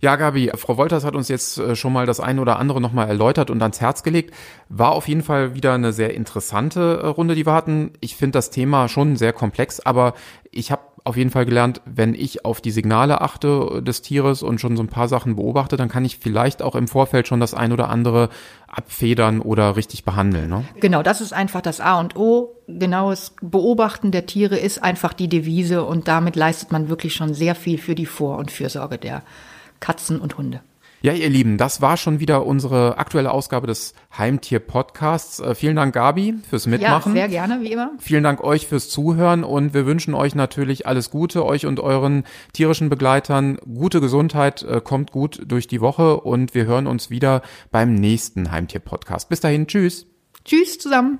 Ja, 0.00 0.16
Gabi, 0.16 0.50
Frau 0.56 0.76
Wolters 0.78 1.04
hat 1.04 1.14
uns 1.14 1.28
jetzt 1.28 1.58
äh, 1.58 1.76
schon 1.76 1.92
mal 1.92 2.06
das 2.06 2.18
eine 2.18 2.40
oder 2.40 2.58
andere 2.58 2.80
nochmal 2.80 3.06
erläutert 3.08 3.50
und 3.50 3.62
ans 3.62 3.80
Herz 3.80 4.02
gelegt. 4.02 4.34
War 4.68 4.92
auf 4.92 5.06
jeden 5.06 5.22
Fall 5.22 5.54
wieder 5.54 5.74
eine 5.74 5.92
sehr 5.92 6.14
interessante 6.14 7.00
äh, 7.02 7.06
Runde, 7.06 7.36
die 7.36 7.46
wir 7.46 7.52
hatten. 7.52 7.92
Ich 8.00 8.16
finde 8.16 8.32
das 8.32 8.50
Thema 8.50 8.88
schon 8.88 9.14
sehr 9.16 9.32
komplex, 9.32 9.78
aber 9.78 10.14
ich 10.50 10.72
habe 10.72 10.82
auf 11.04 11.16
jeden 11.16 11.30
Fall 11.30 11.44
gelernt, 11.44 11.80
wenn 11.84 12.14
ich 12.14 12.44
auf 12.44 12.60
die 12.60 12.70
Signale 12.70 13.20
achte 13.20 13.82
des 13.82 14.02
Tieres 14.02 14.42
und 14.42 14.60
schon 14.60 14.76
so 14.76 14.82
ein 14.82 14.88
paar 14.88 15.08
Sachen 15.08 15.36
beobachte, 15.36 15.76
dann 15.76 15.88
kann 15.88 16.04
ich 16.04 16.18
vielleicht 16.18 16.62
auch 16.62 16.74
im 16.76 16.86
Vorfeld 16.86 17.26
schon 17.26 17.40
das 17.40 17.54
ein 17.54 17.72
oder 17.72 17.88
andere 17.88 18.28
abfedern 18.68 19.40
oder 19.40 19.76
richtig 19.76 20.04
behandeln. 20.04 20.48
Ne? 20.48 20.64
Genau, 20.80 21.02
das 21.02 21.20
ist 21.20 21.32
einfach 21.32 21.60
das 21.60 21.80
A 21.80 21.98
und 21.98 22.16
O. 22.16 22.56
Genaues 22.68 23.34
Beobachten 23.42 24.12
der 24.12 24.26
Tiere 24.26 24.56
ist 24.56 24.82
einfach 24.82 25.12
die 25.12 25.28
Devise 25.28 25.84
und 25.84 26.06
damit 26.06 26.36
leistet 26.36 26.70
man 26.70 26.88
wirklich 26.88 27.14
schon 27.14 27.34
sehr 27.34 27.54
viel 27.54 27.78
für 27.78 27.94
die 27.94 28.06
Vor- 28.06 28.38
und 28.38 28.50
Fürsorge 28.50 28.98
der 28.98 29.22
Katzen 29.80 30.20
und 30.20 30.38
Hunde. 30.38 30.60
Ja, 31.02 31.12
ihr 31.12 31.28
Lieben, 31.28 31.58
das 31.58 31.80
war 31.80 31.96
schon 31.96 32.20
wieder 32.20 32.46
unsere 32.46 32.96
aktuelle 32.96 33.32
Ausgabe 33.32 33.66
des 33.66 33.92
Heimtier-Podcasts. 34.16 35.40
Äh, 35.40 35.56
vielen 35.56 35.74
Dank, 35.74 35.92
Gabi, 35.92 36.34
fürs 36.48 36.68
Mitmachen. 36.68 37.16
Ja, 37.16 37.22
sehr 37.22 37.28
gerne, 37.28 37.60
wie 37.60 37.72
immer. 37.72 37.90
Vielen 37.98 38.22
Dank 38.22 38.42
euch 38.44 38.68
fürs 38.68 38.88
Zuhören 38.88 39.42
und 39.42 39.74
wir 39.74 39.84
wünschen 39.84 40.14
euch 40.14 40.36
natürlich 40.36 40.86
alles 40.86 41.10
Gute, 41.10 41.44
euch 41.44 41.66
und 41.66 41.80
euren 41.80 42.22
tierischen 42.52 42.88
Begleitern. 42.88 43.58
Gute 43.64 44.00
Gesundheit, 44.00 44.62
äh, 44.62 44.80
kommt 44.80 45.10
gut 45.10 45.42
durch 45.44 45.66
die 45.66 45.80
Woche 45.80 46.20
und 46.20 46.54
wir 46.54 46.66
hören 46.66 46.86
uns 46.86 47.10
wieder 47.10 47.42
beim 47.72 47.94
nächsten 47.94 48.52
Heimtier-Podcast. 48.52 49.28
Bis 49.28 49.40
dahin, 49.40 49.66
tschüss. 49.66 50.06
Tschüss 50.44 50.78
zusammen. 50.78 51.18